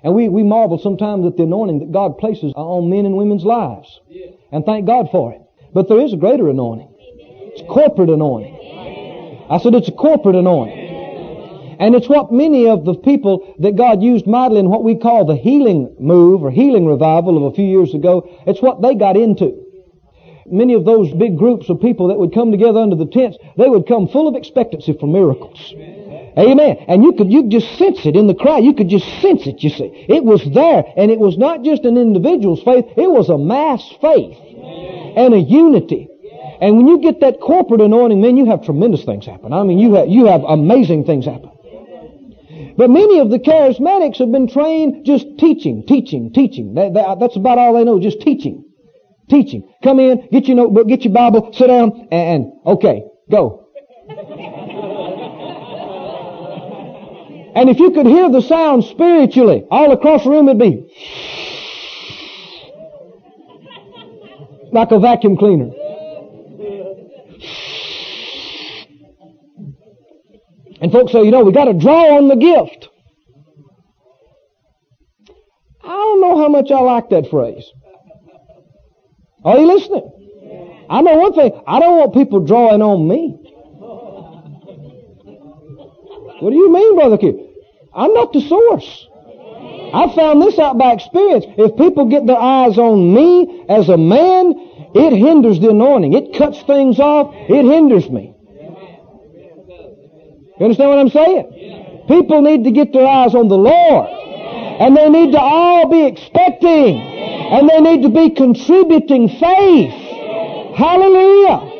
[0.02, 3.44] And we, we marvel sometimes at the anointing that God places on men and women's
[3.44, 4.00] lives.
[4.52, 5.40] And thank God for it.
[5.72, 6.95] But there is a greater anointing.
[7.56, 9.46] It's corporate anointing.
[9.48, 11.76] I said it's a corporate anointing.
[11.80, 15.24] And it's what many of the people that God used mightily in what we call
[15.24, 19.16] the healing move or healing revival of a few years ago, it's what they got
[19.16, 19.62] into.
[20.44, 23.68] Many of those big groups of people that would come together under the tents, they
[23.68, 25.72] would come full of expectancy for miracles.
[26.36, 26.84] Amen.
[26.88, 28.64] And you could, you just sense it in the crowd.
[28.64, 30.06] You could just sense it, you see.
[30.08, 30.84] It was there.
[30.96, 32.84] And it was not just an individual's faith.
[32.98, 34.36] It was a mass faith.
[35.16, 36.10] And a unity.
[36.60, 39.52] And when you get that corporate anointing, man, you have tremendous things happen.
[39.52, 41.50] I mean, you have, you have amazing things happen.
[42.76, 46.74] But many of the charismatics have been trained just teaching, teaching, teaching.
[46.74, 48.64] That's about all they know, just teaching.
[49.28, 49.68] Teaching.
[49.82, 53.68] Come in, get your notebook, get your Bible, sit down, and, and okay, go.
[57.56, 60.86] And if you could hear the sound spiritually, all across the room it'd be
[64.72, 65.70] like a vacuum cleaner.
[70.80, 72.88] And folks say, you know, we got to draw on the gift.
[75.82, 77.64] I don't know how much I like that phrase.
[79.44, 80.86] Are you listening?
[80.90, 81.52] I know one thing.
[81.66, 83.38] I don't want people drawing on me.
[86.40, 87.54] What do you mean, Brother Q?
[87.94, 89.06] I'm not the source.
[89.94, 91.46] I found this out by experience.
[91.56, 94.52] If people get their eyes on me as a man,
[94.94, 96.12] it hinders the anointing.
[96.12, 97.34] It cuts things off.
[97.34, 98.35] It hinders me.
[100.58, 102.04] You understand what I'm saying?
[102.08, 104.08] People need to get their eyes on the Lord.
[104.80, 106.98] And they need to all be expecting.
[106.98, 109.92] And they need to be contributing faith.
[110.76, 111.74] Hallelujah.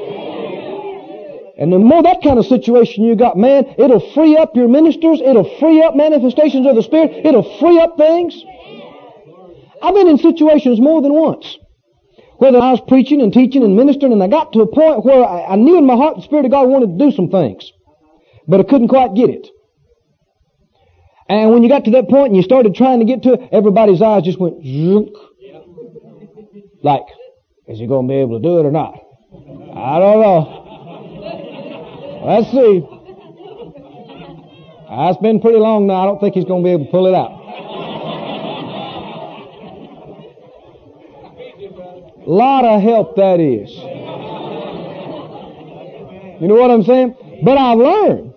[1.58, 5.22] And the more that kind of situation you got, man, it'll free up your ministers.
[5.24, 7.24] It'll free up manifestations of the Spirit.
[7.24, 8.34] It'll free up things.
[9.82, 11.56] I've been in situations more than once
[12.38, 15.24] where I was preaching and teaching and ministering and I got to a point where
[15.24, 17.72] I, I knew in my heart the Spirit of God wanted to do some things.
[18.48, 19.48] But I couldn't quite get it.
[21.28, 23.48] And when you got to that point and you started trying to get to it,
[23.50, 24.64] everybody's eyes just went.
[26.82, 27.02] Like,
[27.66, 28.94] is he going to be able to do it or not?
[29.34, 30.62] I don't know.
[32.24, 32.86] Let's see.
[34.88, 36.02] It's been pretty long now.
[36.02, 37.32] I don't think he's going to be able to pull it out.
[42.28, 43.70] Lot of help that is.
[46.40, 47.14] You know what I'm saying?
[47.44, 48.34] But I've learned.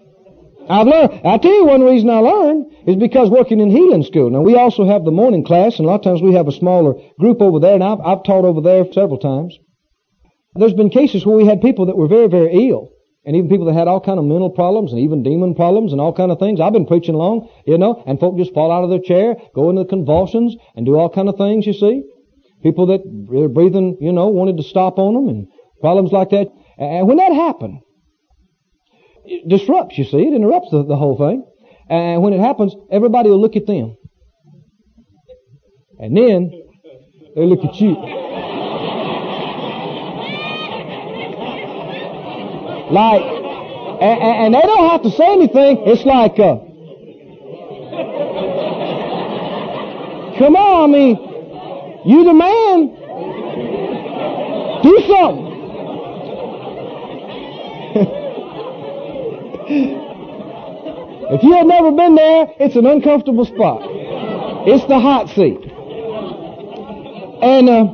[0.70, 1.22] I've learned.
[1.26, 4.30] I tell you one reason I learned is because working in healing school.
[4.30, 6.52] Now we also have the morning class, and a lot of times we have a
[6.52, 9.58] smaller group over there, and I've, I've taught over there several times.
[10.56, 12.92] There's been cases where we had people that were very, very ill
[13.26, 16.02] and even people that had all kind of mental problems and even demon problems and
[16.02, 16.60] all kind of things.
[16.60, 19.70] I've been preaching along, you know, and folk just fall out of their chair, go
[19.70, 21.68] into convulsions, and do all kind of things.
[21.68, 22.04] You see,
[22.64, 25.48] people that were breathing, you know, wanted to stop on them and
[25.82, 26.48] problems like that.
[26.78, 27.82] And when that happened,
[29.30, 29.98] it disrupts.
[29.98, 31.46] You see, it interrupts the, the whole thing.
[31.90, 33.98] And when it happens, everybody will look at them,
[36.00, 36.52] and then
[37.36, 37.96] they look at you.
[42.92, 43.22] Like,
[44.02, 45.84] and, and, they don't have to say anything.
[45.86, 46.58] It's like, uh,
[50.40, 51.16] come on, I mean,
[52.06, 52.96] you the man.
[54.82, 55.49] Do something.
[61.32, 63.82] if you have never been there, it's an uncomfortable spot.
[64.68, 65.60] It's the hot seat.
[67.42, 67.94] And, uh,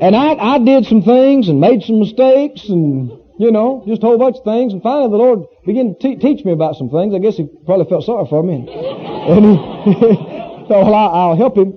[0.00, 4.06] and I, I did some things and made some mistakes and you know, just a
[4.06, 4.72] whole bunch of things.
[4.72, 7.14] And finally the Lord began to te- teach me about some things.
[7.14, 8.68] I guess he probably felt sorry for me.
[9.24, 9.94] And, he
[10.68, 11.72] thought, well, I'll, I'll help him.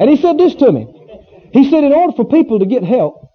[0.00, 0.92] And he said this to me.
[1.52, 3.30] He said, in order for people to get help,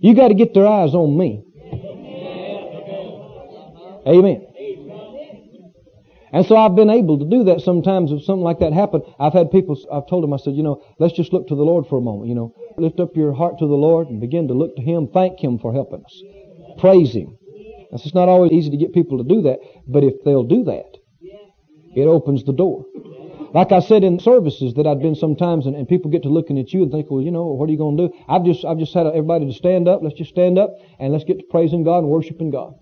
[0.00, 1.42] you got to get their eyes on me.
[4.10, 4.46] Amen.
[6.32, 9.02] And so I've been able to do that sometimes if something like that happened.
[9.18, 11.62] I've had people, I've told them, I said, you know, let's just look to the
[11.62, 12.54] Lord for a moment, you know.
[12.76, 15.08] Lift up your heart to the Lord and begin to look to Him.
[15.12, 16.22] Thank Him for helping us.
[16.78, 17.36] Praise Him.
[17.92, 19.58] It's just not always easy to get people to do that,
[19.88, 20.96] but if they'll do that,
[21.96, 22.84] it opens the door.
[23.52, 26.56] Like I said in services that I'd been sometimes, and, and people get to looking
[26.60, 28.14] at you and think, well, you know, what are you going to do?
[28.28, 30.00] I've just, I've just had everybody to stand up.
[30.02, 32.74] Let's just stand up and let's get to praising God and worshiping God.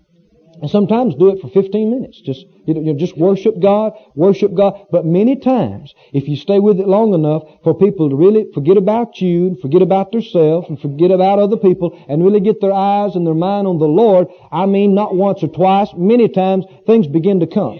[0.61, 2.19] And sometimes do it for 15 minutes.
[2.19, 4.87] Just, you know, just worship God, worship God.
[4.91, 8.75] But many times, if you stay with it long enough for people to really forget
[8.75, 12.73] about you, and forget about themselves, and forget about other people, and really get their
[12.73, 16.65] eyes and their mind on the Lord, I mean not once or twice, many times,
[16.85, 17.79] things begin to come.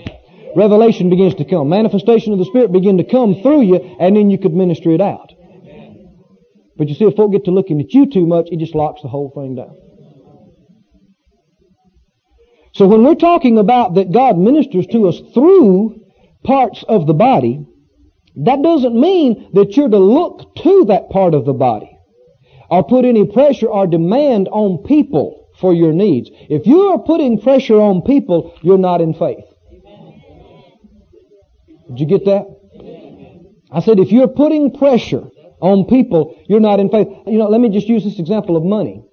[0.55, 1.67] Revelation begins to come.
[1.67, 5.01] Manifestation of the Spirit begin to come through you, and then you could minister it
[5.01, 5.33] out.
[6.77, 9.01] But you see, if folk get to looking at you too much, it just locks
[9.01, 9.75] the whole thing down.
[12.79, 16.01] So when we're talking about that God ministers to us through
[16.45, 17.65] parts of the body,
[18.37, 21.91] that doesn't mean that you're to look to that part of the body
[22.69, 26.29] or put any pressure or demand on people for your needs.
[26.49, 29.43] If you are putting pressure on people, you're not in faith.
[31.89, 32.45] Did you get that?
[33.73, 35.27] I said, if you're putting pressure
[35.59, 37.09] on people, you're not in faith.
[37.27, 39.03] You know, let me just use this example of money.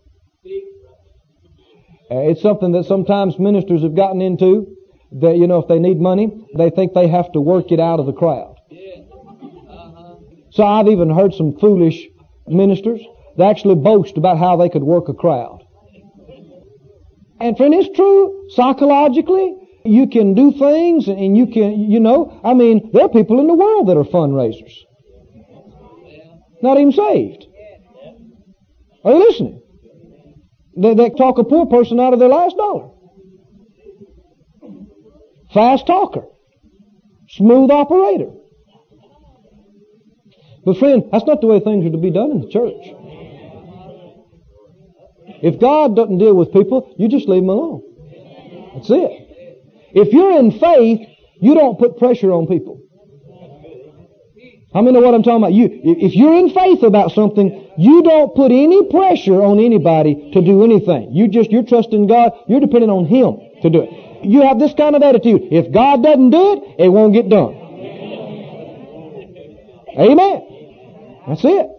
[2.11, 4.77] Uh, it's something that sometimes ministers have gotten into.
[5.13, 8.01] That you know, if they need money, they think they have to work it out
[8.01, 8.57] of the crowd.
[10.51, 12.07] So I've even heard some foolish
[12.47, 13.01] ministers
[13.37, 15.63] that actually boast about how they could work a crowd.
[17.41, 19.55] And friend, it's true psychologically.
[19.85, 23.47] You can do things and you can, you know, I mean, there are people in
[23.47, 24.73] the world that are fundraisers.
[26.63, 27.47] Not even saved.
[29.05, 29.63] Are you listening?
[30.77, 32.91] They, they talk a poor person out of their last dollar.
[35.53, 36.25] Fast talker.
[37.29, 38.31] Smooth operator.
[40.65, 42.75] But friend, that's not the way things are to be done in the church.
[45.43, 47.83] If God doesn't deal with people, you just leave them alone.
[48.75, 49.23] That's it.
[49.93, 51.09] If you're in faith,
[51.41, 52.83] you don't put pressure on people.
[54.77, 55.55] How many know what I'm talking about?
[55.55, 60.43] You, if you're in faith about something, you don't put any pressure on anybody to
[60.43, 61.13] do anything.
[61.13, 62.33] You just, you're trusting God.
[62.47, 64.27] You're depending on Him to do it.
[64.27, 65.45] You have this kind of attitude.
[65.51, 67.55] If God doesn't do it, it won't get done.
[69.99, 71.23] Amen.
[71.27, 71.71] That's it.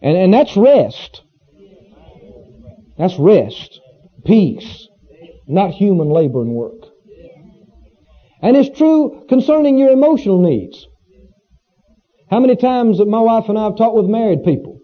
[0.00, 1.20] And, and that's rest.
[2.96, 3.82] That's rest.
[4.24, 4.88] Peace.
[5.46, 6.86] Not human labor and work.
[8.40, 10.86] And it's true concerning your emotional needs.
[12.32, 14.80] How many times that my wife and I have talked with married people?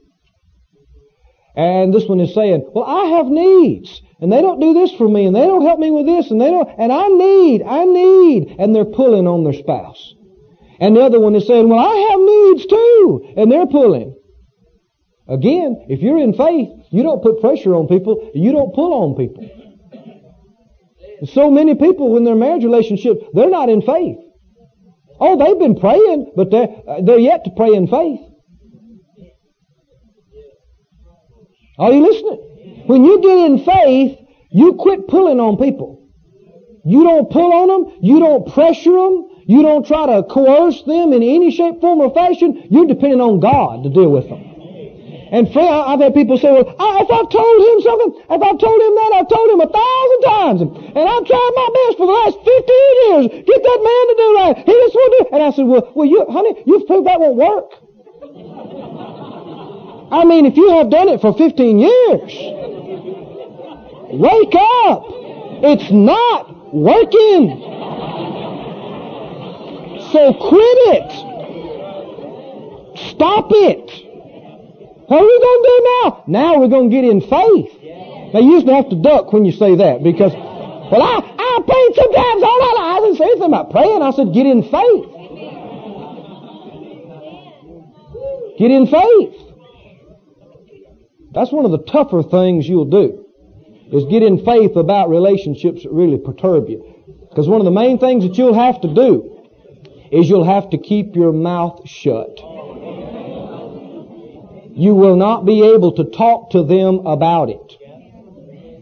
[1.56, 4.02] And this one is saying, well, I have needs.
[4.20, 5.24] And they don't do this for me.
[5.24, 6.30] And they don't help me with this.
[6.30, 8.54] And they don't, and I need, I need.
[8.58, 10.12] And they're pulling on their spouse.
[10.78, 13.32] And the other one is saying, well, I have needs too.
[13.38, 14.14] And they're pulling.
[15.26, 18.30] Again, if you're in faith, you don't put pressure on people.
[18.34, 19.48] You don't pull on people.
[21.32, 24.18] So many people in their marriage relationship, they're not in faith.
[25.20, 28.20] Oh, they've been praying, but they're, uh, they're yet to pray in faith.
[31.78, 32.84] Are you listening?
[32.86, 34.18] When you get in faith,
[34.50, 36.08] you quit pulling on people.
[36.84, 37.98] You don't pull on them.
[38.00, 39.28] You don't pressure them.
[39.46, 42.66] You don't try to coerce them in any shape, form, or fashion.
[42.70, 44.57] You're depending on God to deal with them.
[45.30, 48.58] And friend, I've had people say, well, oh, if I've told him something, if I've
[48.58, 50.60] told him that, I've told him a thousand times.
[50.96, 53.44] And I've tried my best for the last 15 years.
[53.44, 54.52] Get that man to do that.
[54.64, 55.28] He just won't do it.
[55.36, 57.76] And I said, well, well, you, honey, you've proved that won't work.
[60.10, 62.32] I mean, if you have done it for 15 years,
[64.16, 64.54] wake
[64.88, 65.04] up.
[65.60, 67.60] It's not working.
[70.12, 71.12] So quit it.
[73.10, 74.07] Stop it.
[75.08, 76.24] What are we going to do now?
[76.26, 77.72] Now we're going to get in faith.
[78.34, 81.60] Now you used to have to duck when you say that because, well, I, I
[81.64, 82.92] prayed sometimes all my life.
[82.92, 84.02] I didn't say anything about praying.
[84.02, 85.08] I said get in faith.
[88.58, 89.34] Get in faith.
[91.32, 93.24] That's one of the tougher things you'll do
[93.90, 96.84] is get in faith about relationships that really perturb you.
[97.30, 99.46] Because one of the main things that you'll have to do
[100.12, 102.57] is you'll have to keep your mouth shut
[104.78, 107.74] you will not be able to talk to them about it.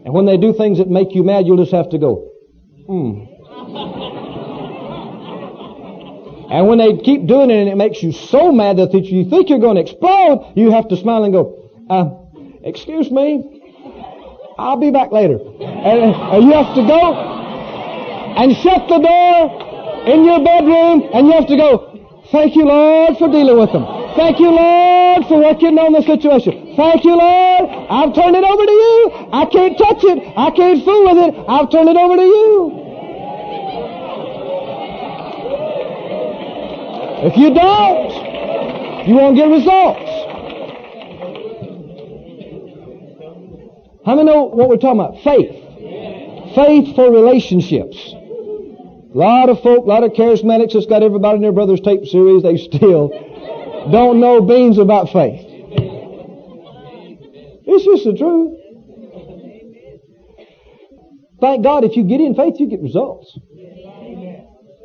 [0.05, 2.30] And when they do things that make you mad, you'll just have to go,
[2.86, 3.24] hmm.
[6.53, 9.49] and when they keep doing it and it makes you so mad that you think
[9.49, 12.11] you're going to explode, you have to smile and go, uh,
[12.62, 13.62] excuse me,
[14.59, 15.38] I'll be back later.
[15.40, 17.14] And uh, you have to go
[18.36, 23.16] and shut the door in your bedroom and you have to go, thank you Lord
[23.16, 24.05] for dealing with them.
[24.16, 26.74] Thank you, Lord, for working on the situation.
[26.74, 27.68] Thank you, Lord.
[27.90, 29.28] I've turned it over to you.
[29.30, 30.32] I can't touch it.
[30.36, 31.44] I can't fool with it.
[31.46, 32.86] I've turned it over to you.
[37.28, 40.08] If you don't, you won't get results.
[44.06, 45.20] How many know what we're talking about?
[45.24, 46.54] Faith.
[46.54, 47.96] Faith for relationships.
[48.14, 52.06] A lot of folk, a lot of charismatics that's got everybody in their brother's tape
[52.06, 53.10] series, they still
[53.91, 55.45] don't know beans about faith.
[57.68, 58.53] It's just the truth.
[61.41, 63.39] Thank God if you get in faith, you get results.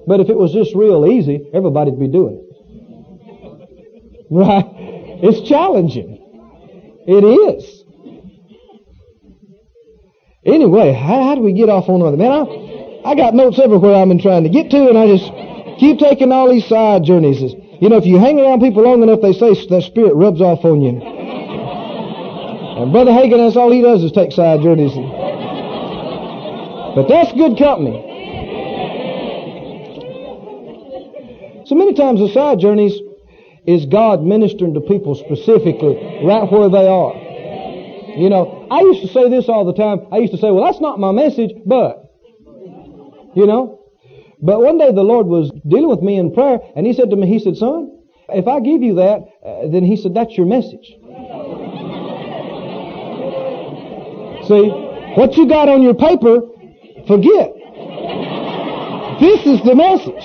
[0.08, 2.48] But if it was just real easy, everybody'd be doing it.
[4.34, 4.64] Right?
[5.24, 6.18] It's challenging.
[7.06, 7.84] It is.
[10.46, 12.16] Anyway, how, how do we get off on other?
[12.16, 15.30] Man, I, I got notes everywhere I've been trying to get to, and I just
[15.80, 17.42] keep taking all these side journeys.
[17.82, 20.64] You know, if you hang around people long enough, they say that spirit rubs off
[20.64, 21.02] on you.
[21.02, 24.94] And Brother Hagin, that's all he does is take side journeys.
[26.94, 28.06] But that's good company.
[31.66, 32.94] So many times the side journeys
[33.66, 37.16] is God ministering to people specifically right where they are.
[38.16, 40.06] You know, I used to say this all the time.
[40.12, 42.14] I used to say, well, that's not my message, but,
[43.34, 43.81] you know.
[44.42, 47.16] But one day the Lord was dealing with me in prayer, and He said to
[47.16, 47.92] me, He said, son,
[48.30, 50.86] if I give you that, uh, then He said, that's your message.
[54.48, 54.70] See,
[55.16, 56.42] what you got on your paper,
[57.08, 57.54] forget.
[59.22, 60.24] This is the message.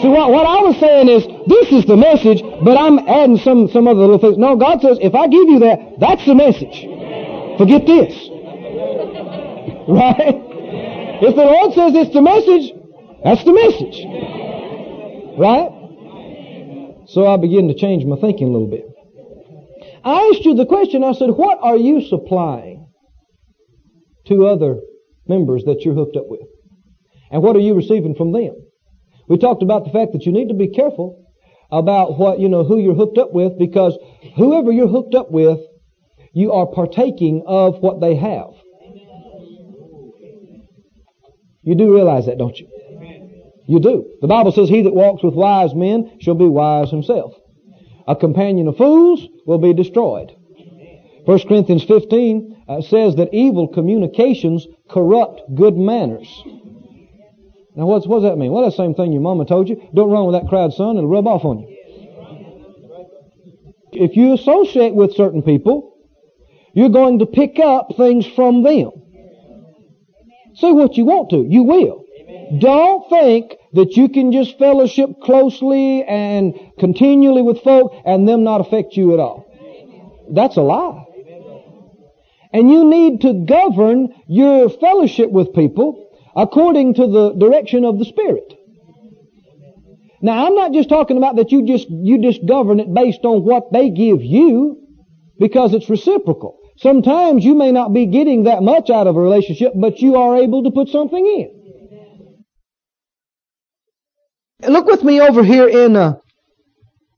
[0.00, 3.68] See, what, what I was saying is, this is the message, but I'm adding some,
[3.68, 4.38] some other little things.
[4.38, 6.86] No, God says, if I give you that, that's the message.
[7.58, 8.14] Forget this.
[9.82, 10.38] Right?
[11.22, 12.70] If the Lord says it's the message,
[13.24, 14.04] that's the message.
[15.38, 17.06] Right?
[17.08, 18.86] So I begin to change my thinking a little bit.
[20.04, 22.88] I asked you the question, I said, what are you supplying
[24.26, 24.80] to other
[25.26, 26.48] members that you're hooked up with?
[27.30, 28.54] And what are you receiving from them?
[29.28, 31.24] We talked about the fact that you need to be careful
[31.70, 33.96] about what, you know, who you're hooked up with because
[34.36, 35.58] whoever you're hooked up with,
[36.34, 38.50] you are partaking of what they have.
[41.62, 42.71] You do realize that, don't you?
[43.66, 44.06] You do.
[44.20, 47.34] The Bible says, He that walks with wise men shall be wise himself.
[48.06, 50.34] A companion of fools will be destroyed.
[51.24, 56.42] 1 Corinthians 15 uh, says that evil communications corrupt good manners.
[57.74, 58.52] Now, what's, what does that mean?
[58.52, 59.88] Well, the same thing your mama told you.
[59.94, 60.98] Don't run with that crowd, son.
[60.98, 61.68] It'll rub off on you.
[63.92, 65.96] If you associate with certain people,
[66.74, 68.90] you're going to pick up things from them.
[70.54, 71.46] Say what you want to.
[71.48, 72.01] You will.
[72.58, 78.60] Don't think that you can just fellowship closely and continually with folk and them not
[78.60, 79.46] affect you at all.
[80.30, 81.04] That's a lie.
[82.52, 88.04] And you need to govern your fellowship with people according to the direction of the
[88.04, 88.54] Spirit.
[90.20, 93.44] Now, I'm not just talking about that you just, you just govern it based on
[93.44, 94.86] what they give you,
[95.38, 96.58] because it's reciprocal.
[96.76, 100.36] Sometimes you may not be getting that much out of a relationship, but you are
[100.36, 101.61] able to put something in.
[104.66, 106.18] Look with me over here in uh,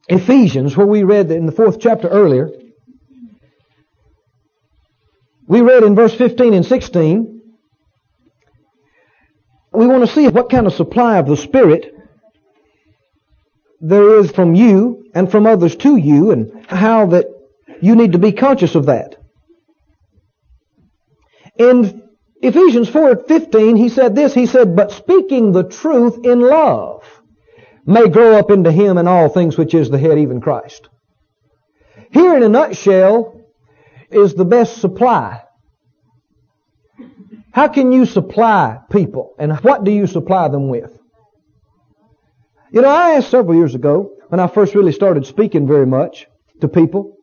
[0.08, 2.50] Ephesians, where we read in the fourth chapter earlier.
[5.46, 7.42] We read in verse 15 and 16,
[9.72, 11.94] we want to see what kind of supply of the Spirit
[13.80, 17.26] there is from you and from others to you and how that
[17.82, 19.16] you need to be conscious of that.
[21.58, 22.08] In
[22.40, 27.04] Ephesians 4:15 he said this he said but speaking the truth in love
[27.86, 30.88] may grow up into him in all things which is the head even Christ.
[32.10, 33.40] Here in a nutshell
[34.10, 35.44] is the best supply
[37.54, 39.36] how can you supply people?
[39.38, 40.98] And what do you supply them with?
[42.72, 46.26] You know, I asked several years ago, when I first really started speaking very much
[46.62, 47.16] to people,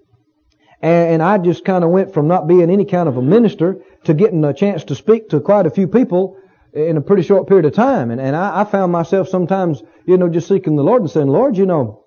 [0.82, 4.14] and I just kind of went from not being any kind of a minister to
[4.14, 6.38] getting a chance to speak to quite a few people
[6.72, 8.09] in a pretty short period of time.
[8.09, 11.28] And, and I, I found myself sometimes, you know, just seeking the Lord and saying,
[11.28, 12.06] Lord, you know,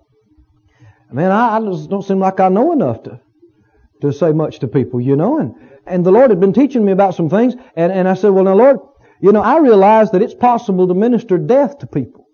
[1.11, 3.19] man, I, I just don't seem like I know enough to,
[4.01, 6.91] to say much to people, you know, and, and the Lord had been teaching me
[6.91, 8.79] about some things, and, and I said, well now Lord,
[9.21, 12.27] you know, I realize that it's possible to minister death to people.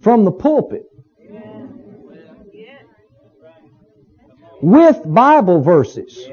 [0.00, 0.84] From the pulpit.
[4.60, 6.26] With Bible verses.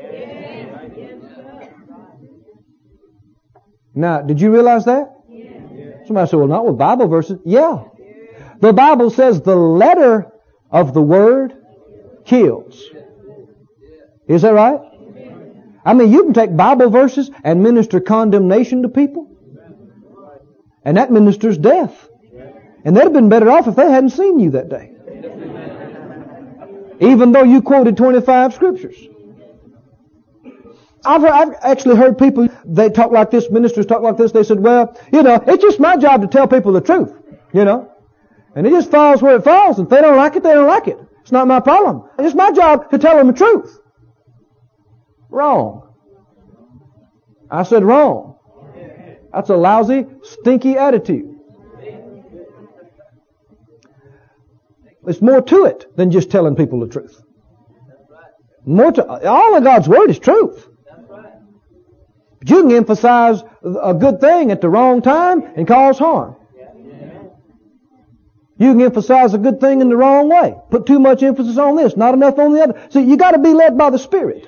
[3.94, 5.10] Now, did you realize that?
[6.06, 7.40] Somebody said, well, not with Bible verses.
[7.46, 7.84] Yeah.
[8.60, 10.32] The Bible says the letter
[10.70, 11.54] of the Word
[12.26, 12.82] kills.
[14.28, 14.80] Is that right?
[15.84, 19.28] I mean, you can take Bible verses and minister condemnation to people.
[20.86, 22.10] And that ministers death.
[22.84, 24.92] And they'd have been better off if they hadn't seen you that day.
[27.00, 28.98] Even though you quoted 25 scriptures.
[31.04, 34.60] I've, I've actually heard people, they talk like this, ministers talk like this, they said,
[34.60, 37.14] well, you know, it's just my job to tell people the truth,
[37.54, 37.92] you know.
[38.56, 39.80] And it just falls where it falls.
[39.80, 41.00] If they don't like it, they don't like it.
[41.22, 42.10] It's not my problem.
[42.20, 43.80] It's my job to tell them the truth.
[45.30, 45.94] Wrong.
[47.50, 48.38] I said wrong.
[49.34, 51.40] That's a lousy, stinky attitude.
[55.04, 57.20] There's more to it than just telling people the truth.
[58.66, 60.68] More to, all of God's Word is truth.
[62.42, 66.36] But you can emphasize a good thing at the wrong time and cause harm.
[68.58, 70.56] You can emphasize a good thing in the wrong way.
[70.72, 72.88] Put too much emphasis on this, not enough on the other.
[72.90, 74.48] See, you gotta be led by the Spirit.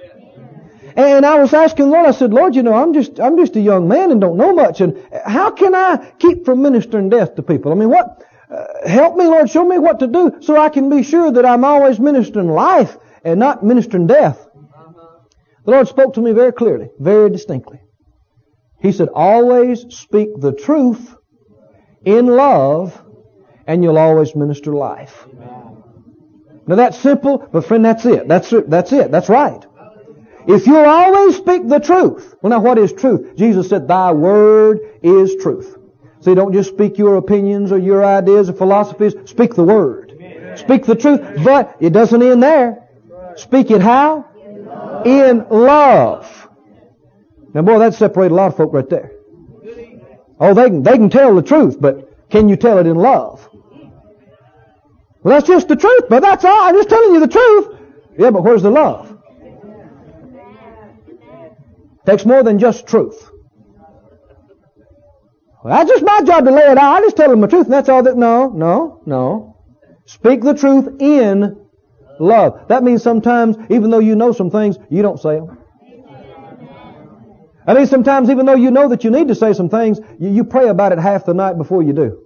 [0.95, 3.61] And I was asking Lord, I said, Lord, you know, I'm just, I'm just a
[3.61, 7.43] young man and don't know much, and how can I keep from ministering death to
[7.43, 7.71] people?
[7.71, 10.89] I mean, what, uh, help me, Lord, show me what to do so I can
[10.89, 14.47] be sure that I'm always ministering life and not ministering death.
[15.65, 17.82] The Lord spoke to me very clearly, very distinctly.
[18.83, 21.15] He said, always speak the truth
[22.03, 23.01] in love
[23.65, 25.25] and you'll always minister life.
[26.67, 28.27] Now that's simple, but friend, that's it.
[28.27, 28.69] That's it.
[28.69, 29.09] That's it.
[29.09, 29.65] That's right.
[30.47, 32.35] If you'll always speak the truth.
[32.41, 33.37] Well now what is truth?
[33.37, 35.77] Jesus said, thy word is truth.
[36.19, 39.13] See, don't just speak your opinions or your ideas or philosophies.
[39.25, 40.11] Speak the word.
[40.57, 41.21] Speak the truth.
[41.43, 42.89] But it doesn't end there.
[43.37, 44.25] Speak it how?
[45.05, 46.42] In love.
[47.53, 49.11] Now boy, that separated a lot of folk right there.
[50.39, 53.47] Oh, they can, they can tell the truth, but can you tell it in love?
[55.21, 56.63] Well, that's just the truth, but that's all.
[56.63, 57.79] I'm just telling you the truth.
[58.17, 59.17] Yeah, but where's the love?
[62.05, 63.29] Takes more than just truth.
[65.63, 66.95] Well, that's just my job to lay it out.
[66.95, 68.17] I just tell them the truth, and that's all that.
[68.17, 69.57] No, no, no.
[70.05, 71.65] Speak the truth in
[72.19, 72.67] love.
[72.67, 75.57] That means sometimes, even though you know some things, you don't say them.
[77.65, 80.29] I mean, sometimes even though you know that you need to say some things, you,
[80.29, 82.23] you pray about it half the night before you do.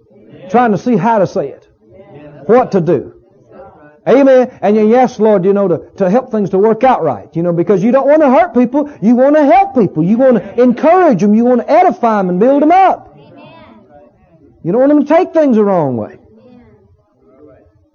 [0.49, 1.67] Trying to see how to say it.
[2.47, 3.13] What to do.
[4.07, 4.57] Amen.
[4.61, 7.27] And you ask Lord, you know, to, to help things to work out right.
[7.35, 8.89] You know, because you don't want to hurt people.
[9.01, 10.03] You want to help people.
[10.03, 11.33] You want to encourage them.
[11.35, 13.15] You want to edify them and build them up.
[14.63, 16.17] You don't want them to take things the wrong way.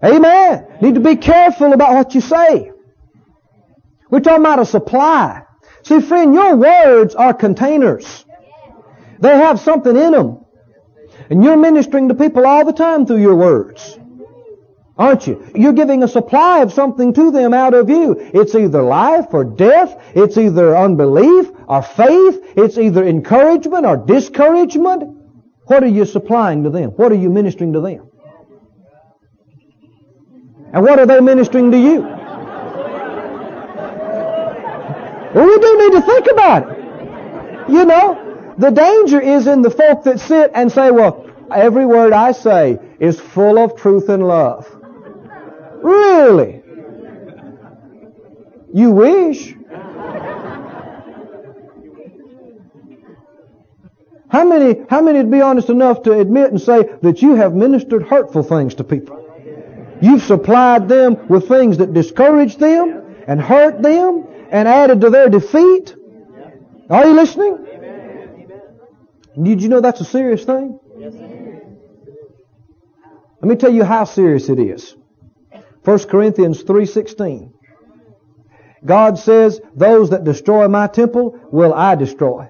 [0.05, 0.66] Amen.
[0.82, 2.72] Need to be careful about what you say.
[4.11, 5.43] We're talking about a supply.
[5.83, 8.24] See, friend, your words are containers.
[9.18, 10.45] They have something in them.
[11.30, 13.99] And you're ministering to people all the time through your words.
[14.99, 15.51] Aren't you?
[15.55, 18.14] You're giving a supply of something to them out of you.
[18.18, 19.97] It's either life or death.
[20.14, 22.41] It's either unbelief or faith.
[22.57, 25.16] It's either encouragement or discouragement.
[25.64, 26.91] What are you supplying to them?
[26.91, 28.09] What are you ministering to them?
[30.74, 32.22] And what are they ministering to you?
[35.35, 37.70] Well, we do need to think about it.
[37.70, 42.12] You know, the danger is in the folk that sit and say, well, every word
[42.12, 44.68] I say is full of truth and love.
[45.83, 46.62] Really?
[48.74, 49.55] You wish.
[54.28, 57.55] How many, how many would be honest enough to admit and say that you have
[57.55, 59.18] ministered hurtful things to people?
[60.01, 65.28] You've supplied them with things that discouraged them and hurt them and added to their
[65.28, 65.96] defeat.
[66.90, 67.66] Are you listening?
[69.42, 70.78] Did you know that's a serious thing?
[73.40, 74.94] Let me tell you how serious it is.
[75.84, 77.53] 1 Corinthians 3.16.
[78.84, 82.48] God says, those that destroy my temple will I destroy.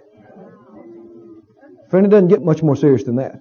[1.89, 3.41] Friend, it doesn't get much more serious than that.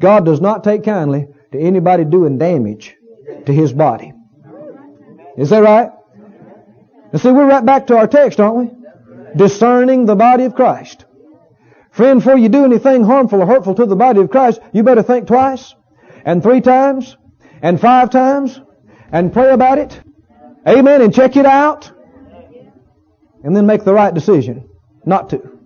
[0.00, 2.96] God does not take kindly to anybody doing damage
[3.46, 4.12] to His body.
[5.38, 5.90] Is that right?
[7.12, 8.70] And see, we're right back to our text, aren't we?
[9.36, 11.04] Discerning the body of Christ.
[11.90, 15.02] Friend, before you do anything harmful or hurtful to the body of Christ, you better
[15.02, 15.74] think twice,
[16.24, 17.16] and three times,
[17.62, 18.60] and five times,
[19.12, 20.00] and pray about it.
[20.66, 21.00] Amen.
[21.00, 21.90] And check it out.
[23.42, 24.68] And then make the right decision
[25.04, 25.56] not to.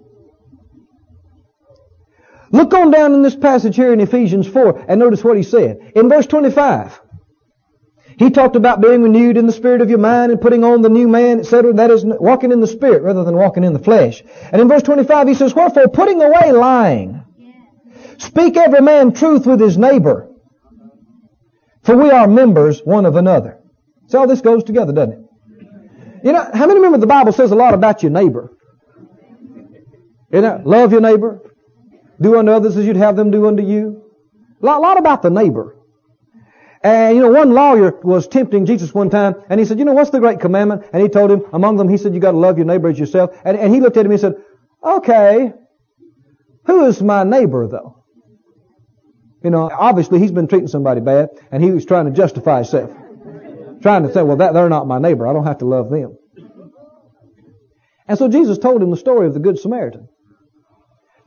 [2.53, 5.93] Look on down in this passage here in Ephesians 4 and notice what he said.
[5.95, 7.01] In verse 25,
[8.21, 10.91] he talked about being renewed in the spirit of your mind and putting on the
[10.91, 11.73] new man, etc.
[11.73, 14.23] That is walking in the spirit rather than walking in the flesh.
[14.53, 17.25] And in verse 25 he says, Wherefore putting away lying,
[18.19, 20.31] speak every man truth with his neighbor,
[21.83, 23.59] for we are members one of another.
[24.09, 25.21] See how this goes together, doesn't it?
[26.23, 28.55] You know, how many remember the Bible says a lot about your neighbor?
[30.31, 31.41] You know, love your neighbor.
[32.21, 34.05] Do unto others as you'd have them do unto you.
[34.63, 35.80] A lot, lot about the neighbor.
[36.83, 39.93] And you know, one lawyer was tempting Jesus one time, and he said, you know,
[39.93, 40.85] what's the great commandment?
[40.93, 43.39] And he told him, among them, he said, you gotta love your neighbor as yourself.
[43.45, 44.35] And, and he looked at him and said,
[44.83, 45.53] okay,
[46.65, 48.05] who is my neighbor though?
[49.43, 52.91] You know, obviously he's been treating somebody bad, and he was trying to justify himself.
[53.83, 55.27] Trying to say, well, that, they're not my neighbor.
[55.27, 56.17] I don't have to love them.
[58.07, 60.09] And so Jesus told him the story of the Good Samaritan.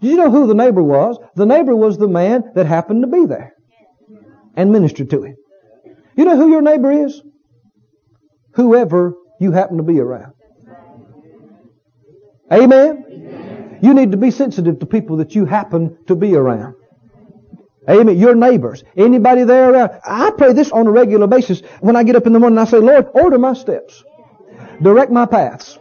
[0.02, 1.18] Did you know who the neighbor was?
[1.36, 3.54] The neighbor was the man that happened to be there
[4.56, 5.36] and ministered to him.
[6.16, 7.22] You know who your neighbor is?
[8.54, 10.34] Whoever you happen to be around.
[12.52, 13.80] Amen?
[13.82, 16.76] You need to be sensitive to people that you happen to be around.
[17.90, 18.18] Amen.
[18.18, 18.84] Your neighbors.
[18.96, 20.00] Anybody there around.
[20.06, 21.62] I pray this on a regular basis.
[21.82, 24.04] When I get up in the morning, I say, Lord, order my steps.
[24.82, 25.78] Direct my paths.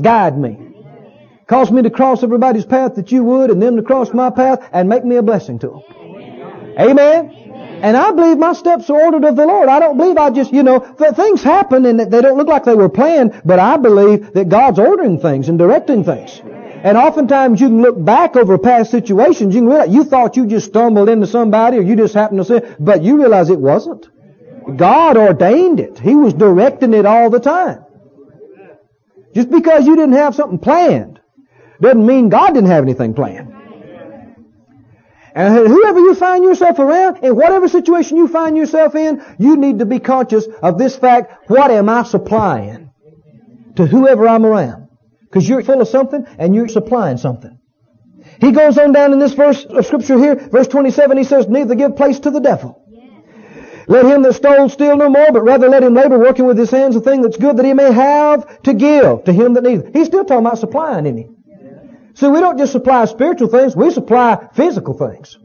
[0.00, 0.74] Guide me.
[1.48, 4.68] Cause me to cross everybody's path that you would and them to cross my path
[4.72, 5.82] and make me a blessing to them.
[6.78, 7.45] Amen.
[7.86, 9.68] And I believe my steps are ordered of the Lord.
[9.68, 12.74] I don't believe I just, you know, things happen and they don't look like they
[12.74, 16.42] were planned, but I believe that God's ordering things and directing things.
[16.42, 19.54] And oftentimes you can look back over past situations.
[19.54, 22.44] You can realize you thought you just stumbled into somebody or you just happened to
[22.44, 24.08] say, but you realize it wasn't.
[24.76, 25.96] God ordained it.
[26.00, 27.84] He was directing it all the time.
[29.32, 31.20] Just because you didn't have something planned
[31.80, 33.55] doesn't mean God didn't have anything planned.
[35.36, 39.80] And whoever you find yourself around, in whatever situation you find yourself in, you need
[39.80, 41.50] to be conscious of this fact.
[41.50, 42.90] What am I supplying
[43.76, 44.88] to whoever I'm around?
[45.24, 47.58] Because you're full of something and you're supplying something.
[48.40, 51.74] He goes on down in this verse of scripture here, verse 27, he says, neither
[51.74, 52.82] give place to the devil.
[53.88, 56.70] Let him that stole steal no more, but rather let him labor working with his
[56.70, 59.84] hands a thing that's good that he may have to give to him that needs.
[59.92, 61.35] He's still talking about supplying, isn't he?
[62.16, 65.38] So we don't just supply spiritual things, we supply physical things.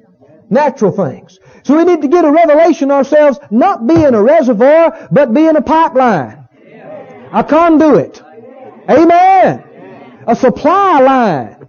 [0.50, 1.40] Natural things.
[1.64, 5.62] So we need to get a revelation ourselves, not being a reservoir, but being a
[5.62, 6.48] pipeline.
[7.32, 8.22] A conduit.
[8.90, 9.72] Amen
[10.28, 11.68] a supply line.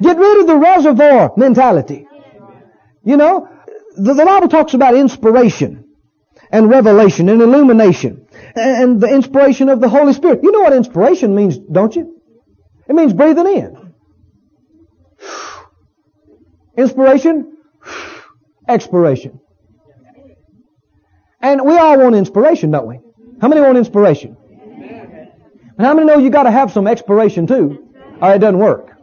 [0.00, 2.06] Get rid of the reservoir mentality.
[3.02, 3.48] You know,
[3.96, 5.84] the, the Bible talks about inspiration
[6.50, 10.40] and revelation and illumination and the inspiration of the Holy Spirit.
[10.42, 12.20] You know what inspiration means, don't you?
[12.88, 13.85] It means breathing in.
[16.76, 17.56] Inspiration,
[18.68, 19.40] expiration.
[21.40, 23.00] And we all want inspiration, don't we?
[23.40, 24.36] How many want inspiration?
[25.78, 27.86] And how many know you got to have some expiration too?
[28.20, 28.96] or it doesn't work.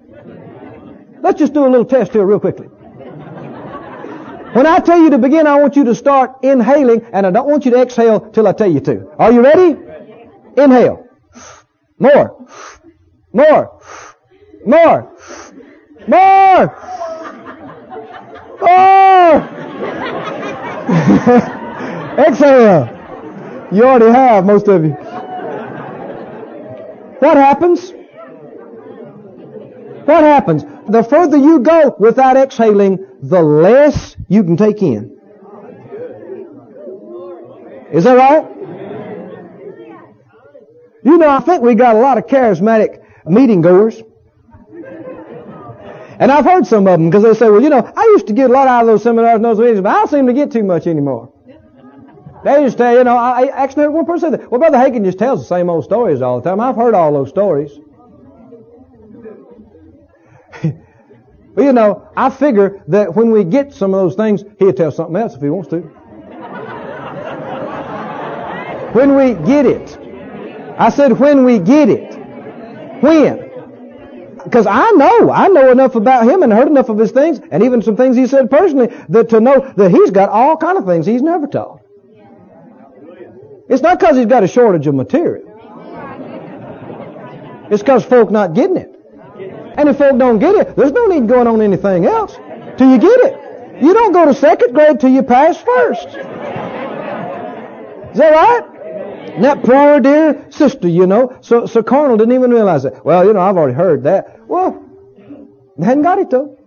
[1.21, 2.67] Let's just do a little test here real quickly.
[2.67, 7.47] When I tell you to begin, I want you to start inhaling, and I don't
[7.47, 9.09] want you to exhale till I tell you to.
[9.17, 9.78] Are you ready?
[10.57, 11.07] Inhale.
[11.97, 12.47] More.
[13.32, 13.82] More.
[14.65, 15.15] More.
[16.07, 16.93] More.
[18.64, 18.70] More.
[18.70, 19.59] Oh!
[22.18, 22.89] exhale.
[23.72, 24.91] You already have, most of you.
[27.20, 27.91] What happens?
[30.05, 30.64] What happens?
[30.89, 35.18] The further you go without exhaling, the less you can take in.
[37.91, 38.49] Is that right?
[41.03, 44.01] You know, I think we got a lot of charismatic meeting goers.
[46.20, 48.34] And I've heard some of them because they say, well, you know, I used to
[48.34, 50.34] get a lot out of those seminars and those meetings, but I don't seem to
[50.34, 51.34] get too much anymore.
[52.43, 54.51] They just tell, you know, I actually heard one person say that.
[54.51, 56.59] Well, Brother Hagin just tells the same old stories all the time.
[56.59, 57.72] I've heard all those stories.
[61.55, 64.91] Well, you know, I figure that when we get some of those things, he'll tell
[64.91, 65.82] something else if he wants to.
[68.93, 69.97] when we get it.
[70.78, 72.16] I said when we get it.
[73.01, 73.43] When?
[74.44, 77.64] Because I know, I know enough about him and heard enough of his things, and
[77.64, 80.86] even some things he said personally, that to know that he's got all kind of
[80.86, 81.80] things he's never taught.
[83.70, 85.50] It's not because he's got a shortage of material.
[87.72, 88.89] It's because folk not getting it.
[89.78, 92.36] And if folk don't get it, there's no need going on anything else
[92.78, 93.82] till you get it.
[93.82, 96.08] You don't go to second grade till you pass first.
[96.08, 96.14] Is
[98.20, 98.72] that right?
[99.42, 103.04] That poor dear sister, you know, so, so Carnal didn't even realize it.
[103.04, 104.48] Well, you know, I've already heard that.
[104.48, 104.84] Well,
[105.78, 106.60] they hadn't got it though.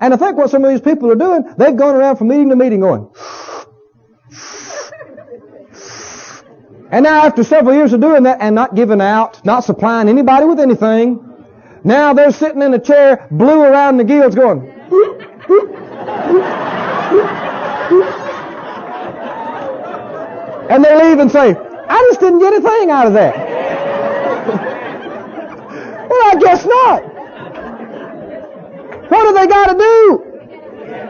[0.00, 2.48] And I think what some of these people are doing, they've gone around from meeting
[2.50, 3.10] to meeting going,
[6.90, 10.46] and now after several years of doing that and not giving out, not supplying anybody
[10.46, 11.22] with anything,
[11.82, 14.72] now they're sitting in a chair, blue around the gills going,
[20.68, 23.36] and they leave and say, I just didn't get a thing out of that.
[26.10, 27.02] well, I guess not.
[29.10, 30.22] What do they got to do?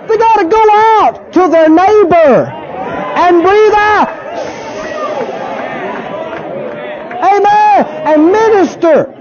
[0.09, 4.09] They got to go out to their neighbor and breathe out.
[7.23, 7.87] Amen.
[8.07, 9.13] And minister.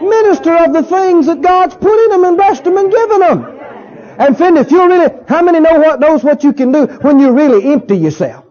[0.00, 3.44] Minister of the things that God's put in them and blessed them and given them.
[4.18, 7.18] And friend, if you really, how many know what knows what you can do when
[7.18, 8.41] you really empty yourself?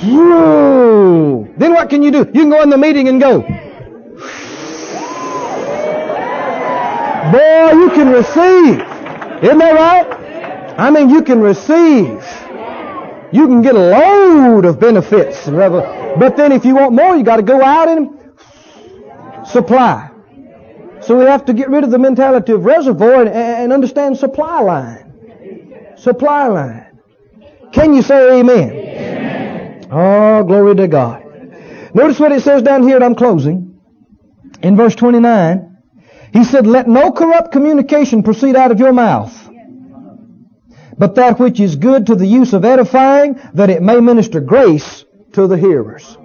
[0.00, 2.18] Then what can you do?
[2.18, 3.40] You can go in the meeting and go.
[7.32, 8.80] Boy, you can receive.
[9.42, 10.76] Isn't that right?
[10.78, 12.24] I mean, you can receive.
[13.32, 15.46] You can get a load of benefits.
[15.46, 18.18] But then if you want more, you got to go out and
[19.46, 20.10] supply.
[21.00, 24.60] So we have to get rid of the mentality of reservoir and, and understand supply
[24.60, 25.94] line.
[25.96, 26.98] Supply line.
[27.72, 28.87] Can you say amen?
[29.90, 31.24] Oh, glory to God.
[31.94, 33.80] Notice what it says down here, and I'm closing.
[34.62, 35.78] In verse 29,
[36.32, 39.34] he said, Let no corrupt communication proceed out of your mouth,
[40.98, 45.04] but that which is good to the use of edifying, that it may minister grace
[45.32, 46.16] to the hearers.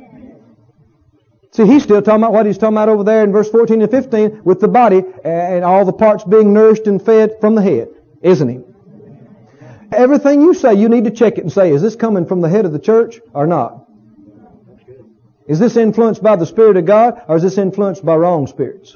[1.51, 3.91] See, he's still talking about what he's talking about over there in verse 14 and
[3.91, 7.89] 15 with the body and all the parts being nourished and fed from the head,
[8.23, 8.72] isn't he?
[9.95, 12.49] Everything you say, you need to check it and say, is this coming from the
[12.49, 13.87] head of the church or not?
[15.47, 18.95] Is this influenced by the Spirit of God or is this influenced by wrong spirits?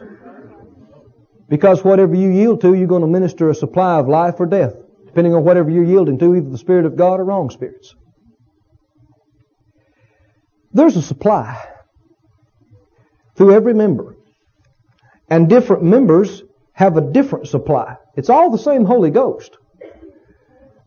[1.50, 4.74] Because whatever you yield to, you're going to minister a supply of life or death,
[5.06, 7.95] depending on whatever you're yielding to, either the Spirit of God or wrong spirits.
[10.74, 11.66] There's a supply
[13.36, 14.16] through every member.
[15.30, 16.43] And different members
[16.74, 17.98] have a different supply.
[18.16, 19.58] It's all the same Holy Ghost.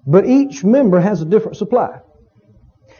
[0.06, 2.00] But each member has a different supply.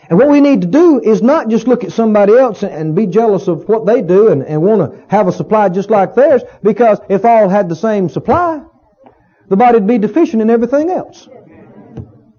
[0.08, 3.06] And what we need to do is not just look at somebody else and be
[3.06, 6.42] jealous of what they do and, and want to have a supply just like theirs,
[6.64, 8.60] because if all had the same supply,
[9.48, 11.28] the body'd be deficient in everything else.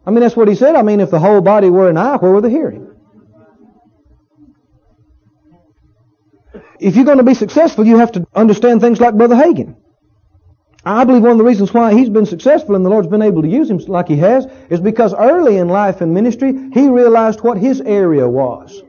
[0.05, 0.75] I mean, that's what he said.
[0.75, 2.87] I mean, if the whole body were an eye, where were the hearing?
[6.79, 9.75] If you're going to be successful, you have to understand things like Brother Hagin.
[10.83, 13.43] I believe one of the reasons why he's been successful and the Lord's been able
[13.43, 17.41] to use him like he has is because early in life and ministry, he realized
[17.41, 18.81] what his area was.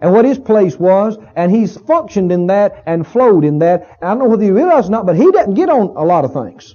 [0.00, 3.98] And what his place was, and he's functioned in that and flowed in that.
[4.02, 6.24] I don't know whether you realize or not, but he doesn't get on a lot
[6.24, 6.74] of things.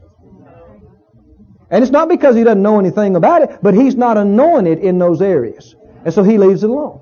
[1.70, 4.98] And it's not because he doesn't know anything about it, but he's not anointed in
[4.98, 5.76] those areas.
[6.04, 7.02] And so he leaves it alone.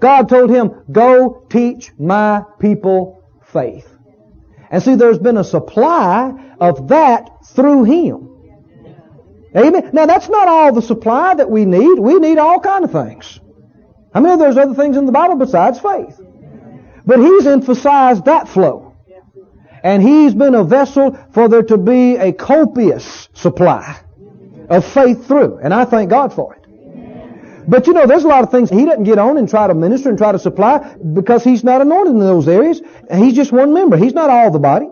[0.00, 3.97] God told him, go teach my people faith.
[4.70, 8.28] And see, there's been a supply of that through him.
[9.56, 9.90] Amen.
[9.92, 11.98] Now that's not all the supply that we need.
[11.98, 13.40] We need all kind of things.
[14.12, 16.20] I mean, there's other things in the Bible besides faith.
[17.06, 18.94] But he's emphasized that flow.
[19.82, 23.98] And he's been a vessel for there to be a copious supply
[24.68, 25.58] of faith through.
[25.58, 26.57] And I thank God for it.
[27.68, 29.74] But you know, there's a lot of things he doesn't get on and try to
[29.74, 32.80] minister and try to supply because he's not anointed in those areas.
[33.12, 33.98] He's just one member.
[33.98, 34.88] He's not all the body.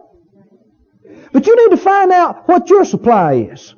[1.33, 3.75] But you need to find out what your supply is.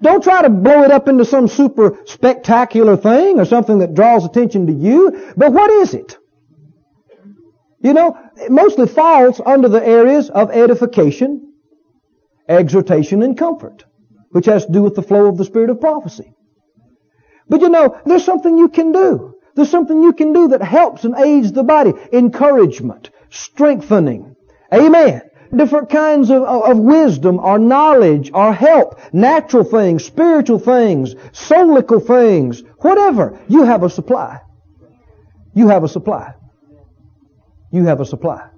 [0.00, 4.24] Don't try to blow it up into some super spectacular thing or something that draws
[4.24, 5.32] attention to you.
[5.36, 6.16] But what is it?
[7.80, 11.52] You know, it mostly falls under the areas of edification,
[12.48, 13.84] exhortation, and comfort,
[14.30, 16.32] which has to do with the flow of the spirit of prophecy.
[17.48, 19.34] But you know, there's something you can do.
[19.54, 21.92] There's something you can do that helps and aids the body.
[22.12, 24.36] Encouragement, strengthening.
[24.72, 25.22] Amen.
[25.54, 29.00] Different kinds of, of, wisdom or knowledge or help.
[29.14, 33.40] Natural things, spiritual things, soulical things, whatever.
[33.48, 34.40] You have a supply.
[35.54, 36.34] You have a supply.
[37.72, 38.48] You have a supply.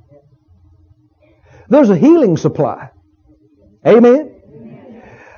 [1.68, 2.90] There's a healing supply.
[3.86, 4.34] Amen.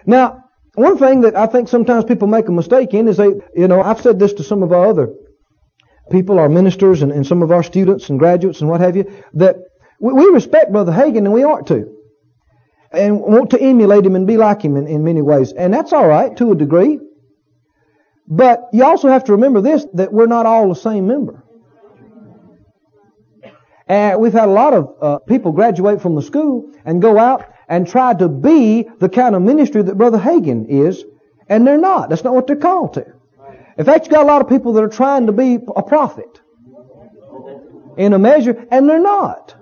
[0.07, 0.42] Now,
[0.75, 3.83] one thing that I think sometimes people make a mistake in is they, you know,
[3.83, 5.13] I've said this to some of our other
[6.11, 9.23] people, our ministers and, and some of our students and graduates and what have you,
[9.35, 9.57] that
[10.01, 11.99] we, we respect Brother Hagin and we ought to.
[12.91, 15.53] And want to emulate him and be like him in, in many ways.
[15.53, 16.99] And that's alright to a degree.
[18.29, 21.43] But you also have to remember this, that we're not all the same member.
[23.89, 27.52] And we've had a lot of uh, people graduate from the school and go out
[27.69, 31.05] and try to be the kind of ministry that Brother Hagin is,
[31.49, 32.09] and they're not.
[32.09, 33.07] That's not what they're called to.
[33.79, 36.41] In fact, you've got a lot of people that are trying to be a prophet
[37.97, 39.55] in a measure, and they're not.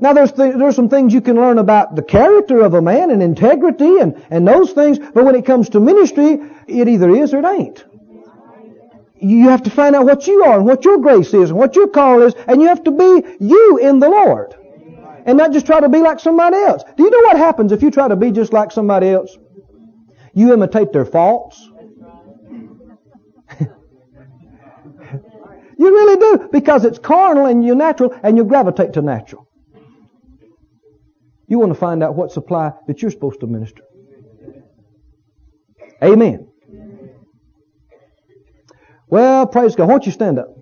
[0.00, 3.10] Now there's th- there's some things you can learn about the character of a man
[3.10, 7.32] and integrity and, and those things, but when it comes to ministry, it either is
[7.32, 7.84] or it ain't.
[9.20, 11.76] You have to find out what you are and what your grace is and what
[11.76, 14.56] your call is, and you have to be you in the Lord
[15.24, 16.82] and not just try to be like somebody else.
[16.96, 19.36] Do you know what happens if you try to be just like somebody else?
[20.34, 21.68] You imitate their faults.
[25.78, 29.48] You really do, because it's carnal and you're natural and you gravitate to natural.
[31.48, 33.82] You want to find out what supply that you're supposed to minister.
[36.02, 36.48] Amen.
[39.08, 39.88] Well, praise God.
[39.88, 40.61] Won't you stand up?